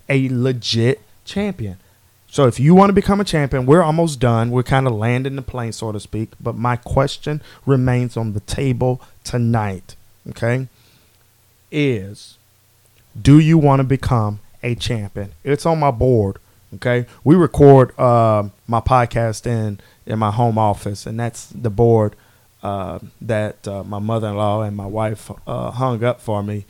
a 0.09 0.29
legit 0.29 1.01
champion? 1.23 1.77
So 2.29 2.45
if 2.45 2.59
you 2.59 2.75
want 2.75 2.89
to 2.89 2.93
become 2.93 3.21
a 3.21 3.23
champion, 3.23 3.65
we're 3.65 3.83
almost 3.83 4.19
done. 4.19 4.51
We're 4.51 4.63
kind 4.63 4.85
of 4.85 4.93
landing 4.93 5.35
the 5.35 5.41
plane, 5.41 5.71
so 5.71 5.91
to 5.91 5.99
speak. 5.99 6.31
But 6.41 6.55
my 6.55 6.75
question 6.75 7.41
remains 7.65 8.17
on 8.17 8.33
the 8.33 8.41
table 8.41 9.01
tonight. 9.23 9.95
Okay, 10.29 10.67
is 11.71 12.36
do 13.19 13.39
you 13.39 13.57
want 13.57 13.79
to 13.79 13.83
become 13.83 14.39
a 14.63 14.75
champion? 14.75 15.33
It's 15.43 15.65
on 15.65 15.79
my 15.79 15.91
board. 15.91 16.37
Okay, 16.75 17.05
we 17.23 17.35
record 17.35 17.97
uh, 17.97 18.49
my 18.67 18.81
podcast 18.81 19.47
in 19.47 19.79
in 20.05 20.19
my 20.19 20.31
home 20.31 20.57
office, 20.57 21.05
and 21.05 21.19
that's 21.19 21.47
the 21.47 21.69
board 21.69 22.15
uh, 22.61 22.99
that 23.21 23.67
uh, 23.67 23.83
my 23.83 23.99
mother-in-law 23.99 24.63
and 24.63 24.75
my 24.75 24.85
wife 24.85 25.31
uh, 25.47 25.71
hung 25.71 26.03
up 26.03 26.19
for 26.19 26.43
me. 26.43 26.65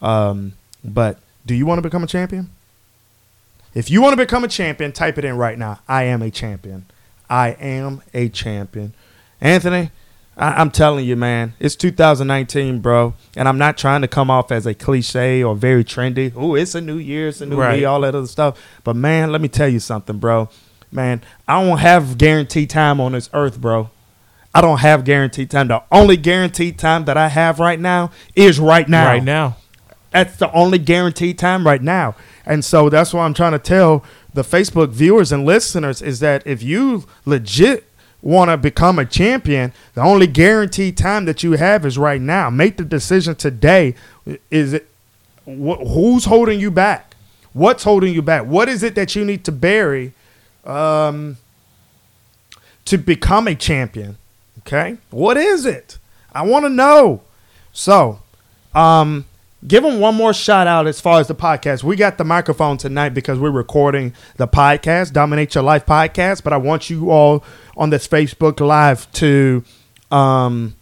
Um, 0.00 0.54
but 0.82 1.18
do 1.44 1.54
you 1.54 1.66
want 1.66 1.78
to 1.78 1.82
become 1.82 2.02
a 2.02 2.06
champion? 2.06 2.50
If 3.74 3.90
you 3.90 4.00
want 4.00 4.12
to 4.12 4.16
become 4.16 4.44
a 4.44 4.48
champion, 4.48 4.92
type 4.92 5.18
it 5.18 5.24
in 5.24 5.36
right 5.36 5.58
now. 5.58 5.80
I 5.88 6.04
am 6.04 6.22
a 6.22 6.30
champion. 6.30 6.86
I 7.28 7.50
am 7.50 8.02
a 8.14 8.28
champion. 8.28 8.94
Anthony, 9.40 9.90
I, 10.36 10.60
am 10.60 10.70
telling 10.70 11.04
you, 11.04 11.16
man, 11.16 11.54
it's 11.60 11.76
2019, 11.76 12.80
bro, 12.80 13.14
and 13.36 13.48
I'm 13.48 13.58
not 13.58 13.78
trying 13.78 14.02
to 14.02 14.08
come 14.08 14.30
off 14.30 14.50
as 14.50 14.66
a 14.66 14.74
cliche 14.74 15.42
or 15.42 15.54
very 15.54 15.84
trendy. 15.84 16.32
Oh, 16.34 16.54
it's 16.54 16.74
a 16.74 16.80
new 16.80 16.98
year, 16.98 17.28
it's 17.28 17.40
a 17.40 17.46
new 17.46 17.56
right. 17.56 17.78
me, 17.78 17.84
all 17.84 18.00
that 18.00 18.14
other 18.14 18.26
stuff. 18.26 18.60
But 18.82 18.96
man, 18.96 19.30
let 19.30 19.40
me 19.40 19.48
tell 19.48 19.68
you 19.68 19.80
something, 19.80 20.18
bro. 20.18 20.48
Man, 20.90 21.22
I 21.46 21.62
don't 21.62 21.78
have 21.78 22.18
guaranteed 22.18 22.70
time 22.70 23.00
on 23.00 23.12
this 23.12 23.30
earth, 23.32 23.60
bro. 23.60 23.90
I 24.54 24.60
don't 24.60 24.78
have 24.78 25.04
guaranteed 25.04 25.50
time. 25.50 25.68
The 25.68 25.82
only 25.90 26.16
guaranteed 26.16 26.78
time 26.78 27.04
that 27.06 27.16
I 27.16 27.28
have 27.28 27.58
right 27.58 27.80
now 27.80 28.12
is 28.36 28.60
right 28.60 28.88
now. 28.88 29.06
Right 29.06 29.24
now. 29.24 29.56
That's 30.12 30.36
the 30.36 30.52
only 30.52 30.78
guaranteed 30.78 31.38
time 31.38 31.66
right 31.66 31.82
now. 31.82 32.14
And 32.46 32.64
so 32.64 32.88
that's 32.88 33.12
what 33.12 33.22
I'm 33.22 33.34
trying 33.34 33.52
to 33.52 33.58
tell 33.58 34.04
the 34.32 34.42
Facebook 34.42 34.90
viewers 34.90 35.32
and 35.32 35.44
listeners 35.44 36.00
is 36.00 36.20
that 36.20 36.46
if 36.46 36.62
you 36.62 37.04
legit 37.24 37.88
want 38.24 38.50
to 38.50 38.56
become 38.56 38.98
a 38.98 39.04
champion, 39.04 39.72
the 39.92 40.00
only 40.00 40.26
guaranteed 40.26 40.96
time 40.96 41.26
that 41.26 41.42
you 41.42 41.52
have 41.52 41.84
is 41.84 41.98
right 41.98 42.20
now. 42.20 42.48
Make 42.50 42.78
the 42.78 42.84
decision 42.84 43.36
today. 43.36 43.94
Is 44.50 44.72
it 44.72 44.88
wh- 45.44 45.78
who's 45.86 46.24
holding 46.24 46.58
you 46.58 46.70
back? 46.70 47.14
What's 47.52 47.84
holding 47.84 48.12
you 48.14 48.22
back? 48.22 48.46
What 48.46 48.68
is 48.68 48.82
it 48.82 48.94
that 48.96 49.14
you 49.14 49.24
need 49.24 49.44
to 49.44 49.52
bury 49.52 50.14
um, 50.64 51.36
to 52.86 52.96
become 52.96 53.46
a 53.46 53.54
champion? 53.54 54.16
Okay, 54.60 54.96
what 55.10 55.36
is 55.36 55.66
it? 55.66 55.98
I 56.32 56.42
want 56.42 56.64
to 56.64 56.70
know. 56.70 57.20
So, 57.72 58.20
um, 58.74 59.26
give 59.66 59.82
them 59.82 60.00
one 60.00 60.14
more 60.14 60.34
shout 60.34 60.66
out 60.66 60.86
as 60.86 61.00
far 61.00 61.20
as 61.20 61.28
the 61.28 61.34
podcast. 61.34 61.82
We 61.82 61.96
got 61.96 62.18
the 62.18 62.24
microphone 62.24 62.76
tonight 62.76 63.10
because 63.10 63.38
we're 63.38 63.50
recording 63.50 64.14
the 64.36 64.48
podcast, 64.48 65.12
Dominate 65.12 65.54
Your 65.54 65.64
Life 65.64 65.86
podcast. 65.86 66.42
But 66.42 66.52
I 66.52 66.56
want 66.56 66.90
you 66.90 67.10
all 67.10 67.44
on 67.76 67.90
this 67.90 68.06
Facebook 68.06 68.60
Live 68.60 69.10
to 69.12 69.64
um, 70.10 70.74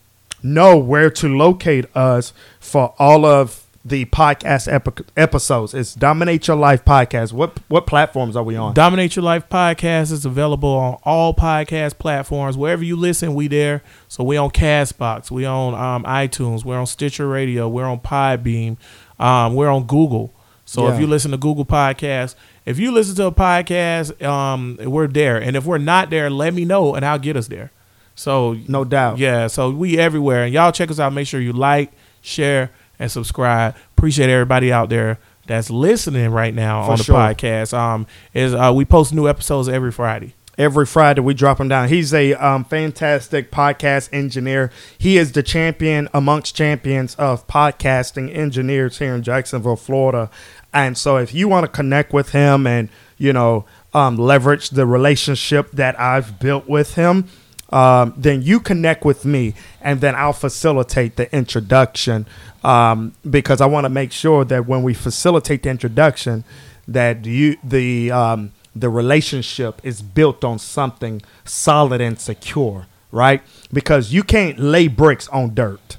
know 0.42 0.76
where 0.76 1.10
to 1.10 1.28
locate 1.28 1.94
us 1.96 2.32
for 2.60 2.94
all 2.98 3.24
of 3.24 3.61
the 3.84 4.04
podcast 4.06 4.72
epi- 4.72 5.04
episodes. 5.16 5.74
It's 5.74 5.94
Dominate 5.94 6.46
Your 6.46 6.56
Life 6.56 6.84
podcast. 6.84 7.32
What 7.32 7.58
what 7.68 7.86
platforms 7.86 8.36
are 8.36 8.42
we 8.42 8.56
on? 8.56 8.74
Dominate 8.74 9.16
Your 9.16 9.24
Life 9.24 9.48
podcast 9.48 10.12
is 10.12 10.24
available 10.24 10.70
on 10.70 10.98
all 11.02 11.34
podcast 11.34 11.98
platforms. 11.98 12.56
Wherever 12.56 12.84
you 12.84 12.96
listen, 12.96 13.34
we 13.34 13.48
there. 13.48 13.82
So 14.08 14.22
we 14.22 14.36
on 14.36 14.50
Castbox, 14.50 15.30
we 15.30 15.44
on 15.44 15.74
um, 15.74 16.04
iTunes, 16.04 16.64
we're 16.64 16.78
on 16.78 16.86
Stitcher 16.86 17.28
Radio, 17.28 17.68
we're 17.68 17.86
on 17.86 18.00
Podbean, 18.00 18.76
um, 19.18 19.54
we're 19.54 19.70
on 19.70 19.86
Google. 19.86 20.32
So 20.64 20.86
yeah. 20.86 20.94
if 20.94 21.00
you 21.00 21.06
listen 21.06 21.32
to 21.32 21.36
Google 21.36 21.66
Podcasts, 21.66 22.36
if 22.64 22.78
you 22.78 22.92
listen 22.92 23.16
to 23.16 23.26
a 23.26 23.32
podcast, 23.32 24.22
um, 24.24 24.78
we're 24.80 25.08
there. 25.08 25.38
And 25.38 25.56
if 25.56 25.64
we're 25.64 25.78
not 25.78 26.08
there, 26.08 26.30
let 26.30 26.54
me 26.54 26.64
know 26.64 26.94
and 26.94 27.04
I'll 27.04 27.18
get 27.18 27.36
us 27.36 27.48
there. 27.48 27.72
So 28.14 28.56
no 28.68 28.84
doubt. 28.84 29.18
Yeah. 29.18 29.48
So 29.48 29.70
we 29.70 29.98
everywhere. 29.98 30.44
And 30.44 30.54
y'all 30.54 30.70
check 30.70 30.90
us 30.90 31.00
out. 31.00 31.12
Make 31.12 31.26
sure 31.26 31.40
you 31.40 31.52
like, 31.52 31.90
share, 32.20 32.70
and 33.02 33.10
subscribe. 33.10 33.74
Appreciate 33.96 34.30
everybody 34.30 34.72
out 34.72 34.88
there 34.88 35.18
that's 35.46 35.70
listening 35.70 36.30
right 36.30 36.54
now 36.54 36.84
For 36.84 36.92
on 36.92 36.98
the 36.98 37.04
sure. 37.04 37.16
podcast. 37.16 37.76
Um, 37.76 38.06
is 38.32 38.54
uh, 38.54 38.72
we 38.74 38.84
post 38.84 39.12
new 39.12 39.28
episodes 39.28 39.68
every 39.68 39.90
Friday. 39.90 40.34
Every 40.56 40.86
Friday 40.86 41.20
we 41.20 41.34
drop 41.34 41.58
him 41.58 41.68
down. 41.68 41.88
He's 41.88 42.14
a 42.14 42.34
um, 42.34 42.64
fantastic 42.64 43.50
podcast 43.50 44.10
engineer. 44.12 44.70
He 44.96 45.16
is 45.18 45.32
the 45.32 45.42
champion 45.42 46.08
amongst 46.14 46.54
champions 46.54 47.16
of 47.16 47.46
podcasting 47.48 48.34
engineers 48.34 48.98
here 48.98 49.14
in 49.14 49.22
Jacksonville, 49.22 49.76
Florida. 49.76 50.30
And 50.72 50.96
so 50.96 51.16
if 51.16 51.34
you 51.34 51.48
want 51.48 51.64
to 51.64 51.72
connect 51.72 52.12
with 52.12 52.30
him 52.30 52.66
and 52.66 52.88
you 53.18 53.32
know 53.32 53.64
um, 53.94 54.16
leverage 54.16 54.70
the 54.70 54.86
relationship 54.86 55.72
that 55.72 55.98
I've 55.98 56.38
built 56.38 56.68
with 56.68 56.94
him, 56.94 57.28
um, 57.72 58.14
then 58.16 58.42
you 58.42 58.60
connect 58.60 59.04
with 59.04 59.24
me, 59.24 59.54
and 59.80 60.00
then 60.00 60.14
I'll 60.14 60.32
facilitate 60.32 61.16
the 61.16 61.34
introduction 61.34 62.26
um, 62.62 63.14
because 63.28 63.60
I 63.60 63.66
want 63.66 63.84
to 63.86 63.88
make 63.88 64.12
sure 64.12 64.44
that 64.44 64.66
when 64.66 64.82
we 64.82 64.94
facilitate 64.94 65.62
the 65.62 65.70
introduction, 65.70 66.44
that 66.86 67.24
you 67.24 67.56
the 67.64 68.10
um, 68.10 68.52
the 68.74 68.88
relationship 68.88 69.80
is 69.82 70.02
built 70.02 70.44
on 70.44 70.58
something 70.58 71.22
solid 71.44 72.00
and 72.00 72.20
secure, 72.20 72.86
right? 73.10 73.42
Because 73.72 74.12
you 74.12 74.22
can't 74.22 74.58
lay 74.58 74.88
bricks 74.88 75.28
on 75.28 75.54
dirt. 75.54 75.96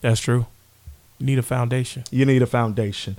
That's 0.00 0.20
true. 0.20 0.46
You 1.18 1.26
need 1.26 1.38
a 1.38 1.42
foundation. 1.42 2.04
You 2.10 2.26
need 2.26 2.42
a 2.42 2.46
foundation. 2.46 3.16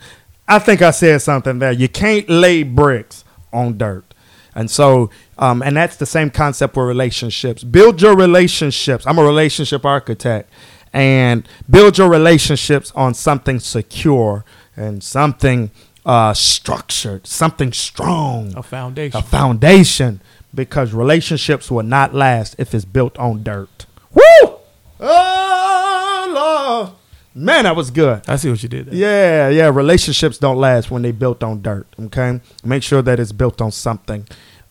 I 0.48 0.60
think 0.60 0.82
I 0.82 0.92
said 0.92 1.22
something 1.22 1.60
there. 1.60 1.72
You 1.72 1.90
can't 1.90 2.30
lay 2.30 2.64
bricks 2.64 3.24
on 3.52 3.78
dirt. 3.78 4.14
And 4.56 4.72
so, 4.72 5.10
um, 5.38 5.62
and 5.62 5.76
that's 5.76 5.98
the 5.98 6.06
same 6.06 6.30
concept 6.30 6.76
with 6.78 6.86
relationships. 6.88 7.64
Build 7.64 8.02
your 8.02 8.16
relationships. 8.16 9.06
I'm 9.06 9.18
a 9.20 9.24
relationship 9.24 9.86
architect. 9.86 10.50
And 10.94 11.46
build 11.70 11.98
your 11.98 12.10
relationships 12.10 12.92
on 12.96 13.14
something 13.14 13.60
secure 13.60 14.46
and 14.78 15.04
something 15.04 15.72
uh, 16.06 16.34
structured, 16.34 17.28
something 17.28 17.74
strong, 17.74 18.54
A 18.56 18.64
foundation. 18.64 19.20
a 19.20 19.24
foundation, 19.24 20.22
because 20.54 20.94
relationships 20.94 21.70
will 21.70 21.84
not 21.84 22.14
last 22.14 22.56
if 22.58 22.74
it's 22.74 22.86
built 22.86 23.18
on 23.20 23.44
dirt. 23.44 23.86
Woo! 24.14 24.56
Oh, 25.02 26.32
Lord. 26.34 26.92
Man, 27.38 27.66
that 27.66 27.76
was 27.76 27.92
good. 27.92 28.22
I 28.30 28.38
see 28.38 28.50
what 28.50 28.64
you 28.64 28.70
did 28.70 28.86
there. 28.86 28.96
Yeah, 28.96 29.50
yeah. 29.50 29.68
Relationships 29.68 30.38
don't 30.38 30.56
last 30.58 30.90
when 30.90 31.02
they 31.02 31.12
built 31.12 31.44
on 31.44 31.62
dirt. 31.62 31.86
Okay, 32.00 32.40
make 32.64 32.82
sure 32.82 33.02
that 33.02 33.20
it's 33.20 33.34
built 33.34 33.62
on 33.62 33.72
something 33.72 34.26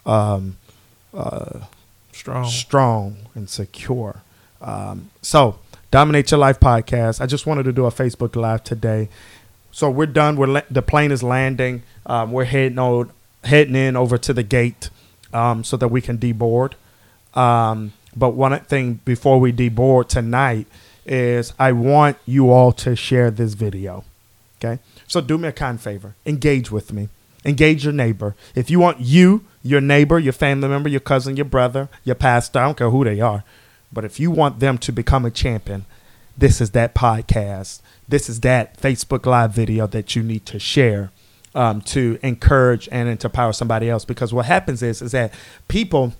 um, 0.07 0.57
uh, 1.13 1.61
Strong. 2.13 2.47
strong 2.47 3.17
and 3.35 3.51
secure. 3.51 4.23
Um, 4.63 5.11
so, 5.21 5.59
dominate 5.91 6.31
your 6.31 6.39
life 6.41 6.59
podcast. 6.59 7.21
I 7.21 7.27
just 7.27 7.45
wanted 7.47 7.65
to 7.65 7.73
do 7.73 7.85
a 7.85 7.91
Facebook 7.91 8.35
live 8.35 8.65
today. 8.65 9.11
So 9.71 9.91
we're 9.91 10.07
done. 10.07 10.37
We're 10.37 10.47
la- 10.47 10.63
the 10.71 10.81
plane 10.83 11.13
is 11.13 11.23
landing. 11.23 11.83
Um, 12.07 12.33
we're 12.33 12.45
heading 12.45 12.79
on, 12.79 13.11
heading 13.43 13.75
in 13.75 13.95
over 13.97 14.17
to 14.17 14.33
the 14.33 14.43
gate 14.45 14.89
um, 15.35 15.65
so 15.65 15.77
that 15.77 15.89
we 15.89 16.01
can 16.01 16.17
deboard. 16.17 16.75
Um, 17.35 17.93
but 18.17 18.31
one 18.31 18.59
thing 18.61 19.01
before 19.05 19.39
we 19.41 19.53
deboard 19.53 20.09
tonight 20.09 20.67
is 21.07 21.53
I 21.59 21.73
want 21.73 22.17
you 22.27 22.51
all 22.51 22.73
to 22.73 22.97
share 22.97 23.31
this 23.31 23.55
video. 23.55 24.05
Okay. 24.59 24.81
So 25.07 25.21
do 25.21 25.39
me 25.39 25.49
a 25.49 25.53
kind 25.53 25.81
favor. 25.81 26.15
Engage 26.25 26.71
with 26.71 26.93
me. 26.93 27.09
Engage 27.45 27.85
your 27.85 27.93
neighbor. 27.93 28.35
If 28.55 28.71
you 28.71 28.79
want 28.81 29.01
you, 29.01 29.45
your 29.63 29.81
neighbor, 29.81 30.19
your 30.19 30.33
family 30.33 30.69
member, 30.69 30.89
your 30.89 31.01
cousin, 31.01 31.37
your 31.37 31.45
brother, 31.45 31.89
your 32.05 32.15
pastor, 32.15 32.59
I 32.59 32.65
don't 32.65 32.77
care 32.77 32.91
who 32.91 33.05
they 33.05 33.21
are, 33.21 33.45
but 33.93 34.05
if 34.05 34.19
you 34.19 34.31
want 34.31 34.61
them 34.61 34.79
to 34.79 34.93
become 34.93 35.25
a 35.25 35.31
champion, 35.31 35.85
this 36.37 36.61
is 36.61 36.71
that 36.73 36.95
podcast. 36.95 37.81
This 38.09 38.29
is 38.29 38.41
that 38.41 38.79
Facebook 38.79 39.27
Live 39.27 39.53
video 39.53 39.87
that 39.87 40.17
you 40.17 40.23
need 40.23 40.47
to 40.47 40.59
share 40.59 41.11
um, 41.55 41.81
to 41.83 42.19
encourage 42.23 42.89
and 42.91 43.19
to 43.21 43.27
empower 43.27 43.53
somebody 43.53 43.89
else. 43.89 44.05
Because 44.05 44.33
what 44.33 44.47
happens 44.47 44.83
is, 44.83 45.01
is 45.01 45.13
that 45.13 45.33
people, 45.69 46.13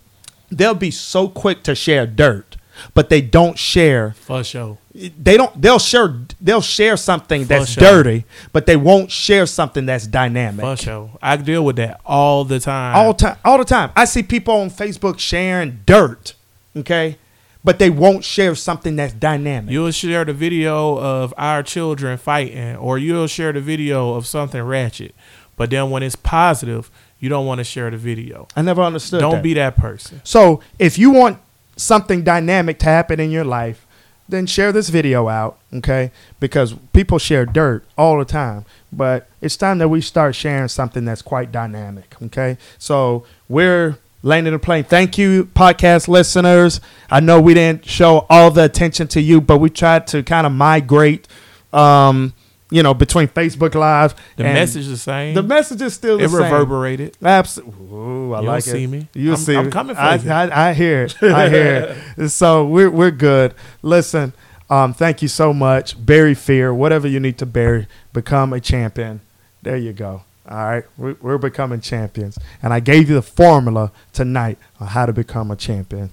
they'll 0.51 0.75
be 0.75 0.91
so 0.91 1.29
quick 1.29 1.63
to 1.65 1.75
share 1.75 2.07
dirt, 2.07 2.54
but 2.95 3.09
they 3.09 3.21
don't 3.21 3.59
share 3.59 4.13
For 4.21 4.43
sure. 4.45 4.79
they 4.95 5.37
don't 5.37 5.61
they'll 5.61 5.79
share 5.79 6.15
they'll 6.41 6.61
share 6.61 6.97
something 6.97 7.45
that's 7.47 7.71
sure. 7.73 7.83
dirty 7.83 8.25
but 8.53 8.67
they 8.67 8.77
won't 8.77 9.11
share 9.11 9.47
something 9.47 9.87
that's 9.87 10.07
dynamic 10.07 10.65
For 10.65 10.77
sure. 10.77 11.11
I 11.23 11.37
deal 11.37 11.65
with 11.65 11.77
that 11.77 12.01
all 12.05 12.45
the 12.45 12.61
time. 12.61 12.95
all 12.97 13.15
time 13.15 13.37
all 13.45 13.59
the 13.59 13.65
time 13.65 13.91
i 13.97 14.05
see 14.05 14.23
people 14.23 14.55
on 14.55 14.71
facebook 14.71 15.19
sharing 15.19 15.81
dirt 15.87 16.35
okay 16.77 17.19
but 17.65 17.79
they 17.79 17.89
won't 17.89 18.23
share 18.25 18.55
something 18.55 18.95
that's 18.97 19.15
dynamic 19.15 19.73
You'll 19.73 19.91
share 19.91 20.25
the 20.27 20.35
video 20.35 20.99
of 20.99 21.33
our 21.39 21.63
children 21.63 22.19
fighting, 22.19 22.77
or 22.77 22.99
you'll 22.99 23.27
share 23.27 23.53
the 23.55 23.61
video 23.63 24.13
of 24.13 24.27
something 24.27 24.61
ratchet. 24.63 25.15
But 25.57 25.71
then 25.71 25.89
when 25.89 26.03
it's 26.03 26.15
positive, 26.15 26.91
you 27.19 27.31
don't 27.31 27.47
want 27.47 27.61
to 27.61 27.65
share 27.65 27.89
the 27.91 27.97
video. 27.97 28.49
i 28.55 28.61
never 28.61 28.83
understood 28.83 29.21
Don't 29.21 29.37
that. 29.37 29.43
be 29.43 29.55
that 29.55 29.77
person. 29.79 30.21
so 30.25 30.61
if 30.79 30.99
you 30.99 31.11
want 31.11 31.39
something 31.77 32.23
dynamic 32.23 32.79
to 32.79 32.87
happen 32.87 33.21
in 33.21 33.31
your 33.31 33.45
life 33.45 33.87
then 34.29 34.47
share 34.47 34.73
this 34.73 34.89
video 34.89 35.29
out 35.29 35.59
okay? 35.73 36.11
Because 36.41 36.75
people 36.93 37.19
share 37.19 37.45
dirt 37.45 37.85
all 37.99 38.19
the 38.19 38.25
time 38.25 38.65
but 38.93 39.29
it's 39.41 39.57
time 39.57 39.79
that 39.79 39.89
we 39.89 40.01
start 40.01 40.35
sharing 40.35 40.69
something 40.69 41.05
that's 41.05 41.23
quite 41.23 41.53
dynamic 41.53 42.15
okay? 42.23 42.57
So 42.79 43.25
we're 43.49 43.99
landing 44.23 44.55
the 44.55 44.59
plane. 44.59 44.85
Thank 44.85 45.19
you 45.19 45.45
podcast 45.55 46.09
listeners. 46.09 46.81
I 47.11 47.21
know 47.21 47.41
we 47.41 47.53
didn't 47.53 47.85
show 47.85 48.25
all 48.31 48.51
the 48.51 48.65
attention 48.65 49.09
to 49.09 49.21
you 49.21 49.41
but 49.41 49.59
we 49.59 49.69
tried 49.71 50.07
to 50.09 50.23
kind 50.23 50.47
of 50.47 50.53
migrate 50.53 51.29
um 51.73 52.33
you 52.75 52.83
know 52.83 52.95
between 52.95 53.29
facebook 53.29 53.75
live 53.75 54.15
The 54.37 54.45
message 54.45 54.83
is 54.83 54.89
the 54.91 54.97
same. 54.97 55.35
the 55.35 55.43
message 55.43 55.81
is 55.83 55.95
still 55.95 56.19
the 56.19 56.25
it 56.25 56.29
same 56.31 56.43
reverberated. 56.43 57.17
Absolutely. 57.23 57.75
Ooh, 57.97 58.33
I 58.35 58.41
You'll 58.41 58.47
like 58.53 58.63
see 58.63 58.85
it. 58.85 58.89
me. 58.89 59.09
You'll 59.15 59.37
see 59.37 59.57
I'm 59.57 59.71
coming 59.71 59.95
for 59.97 60.03
I, 60.03 60.15
you. 60.17 60.31
I, 60.31 60.71
I 60.71 60.73
hear 60.75 61.03
it. 61.05 61.23
I 61.23 61.49
hear 61.49 61.97
it. 62.17 62.29
So 62.31 62.67
we're 62.67 62.91
we're 62.91 63.11
good. 63.11 63.55
Listen, 63.83 64.33
um, 64.71 64.93
thank 64.95 65.23
you 65.23 65.29
so 65.29 65.53
much. 65.53 65.87
Bury 66.05 66.35
fear, 66.35 66.73
whatever 66.75 67.07
you 67.07 67.21
need 67.21 67.39
to 67.39 67.47
bury, 67.47 67.87
become 68.13 68.53
a 68.53 68.61
champion. 68.61 69.21
There 69.63 69.77
you 69.77 69.93
go. 69.93 70.25
All 70.47 70.57
right, 70.59 70.85
we, 70.99 71.13
we're 71.23 71.39
becoming 71.39 71.81
champions, 71.81 72.37
and 72.63 72.73
I 72.75 72.81
gave 72.81 73.09
you 73.09 73.15
the 73.15 73.23
formula 73.23 73.93
tonight 74.13 74.59
on 74.79 74.89
how 74.89 75.07
to 75.07 75.13
become 75.13 75.51
a 75.51 75.57
champion. 75.57 76.11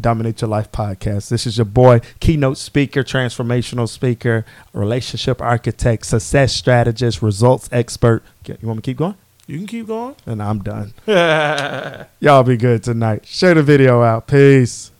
Dominate 0.00 0.40
Your 0.40 0.48
Life 0.48 0.70
podcast. 0.70 1.28
This 1.28 1.46
is 1.46 1.58
your 1.58 1.64
boy, 1.64 2.00
keynote 2.20 2.58
speaker, 2.58 3.02
transformational 3.02 3.88
speaker, 3.88 4.44
relationship 4.72 5.42
architect, 5.42 6.06
success 6.06 6.54
strategist, 6.54 7.22
results 7.22 7.68
expert. 7.72 8.22
You 8.46 8.56
want 8.62 8.78
me 8.78 8.82
to 8.82 8.82
keep 8.82 8.96
going? 8.98 9.14
You 9.46 9.56
can 9.56 9.66
keep 9.66 9.86
going. 9.86 10.14
And 10.26 10.42
I'm 10.42 10.62
done. 10.62 10.92
Y'all 12.20 12.42
be 12.42 12.56
good 12.56 12.82
tonight. 12.84 13.26
Share 13.26 13.54
the 13.54 13.62
video 13.62 14.02
out. 14.02 14.26
Peace. 14.26 14.90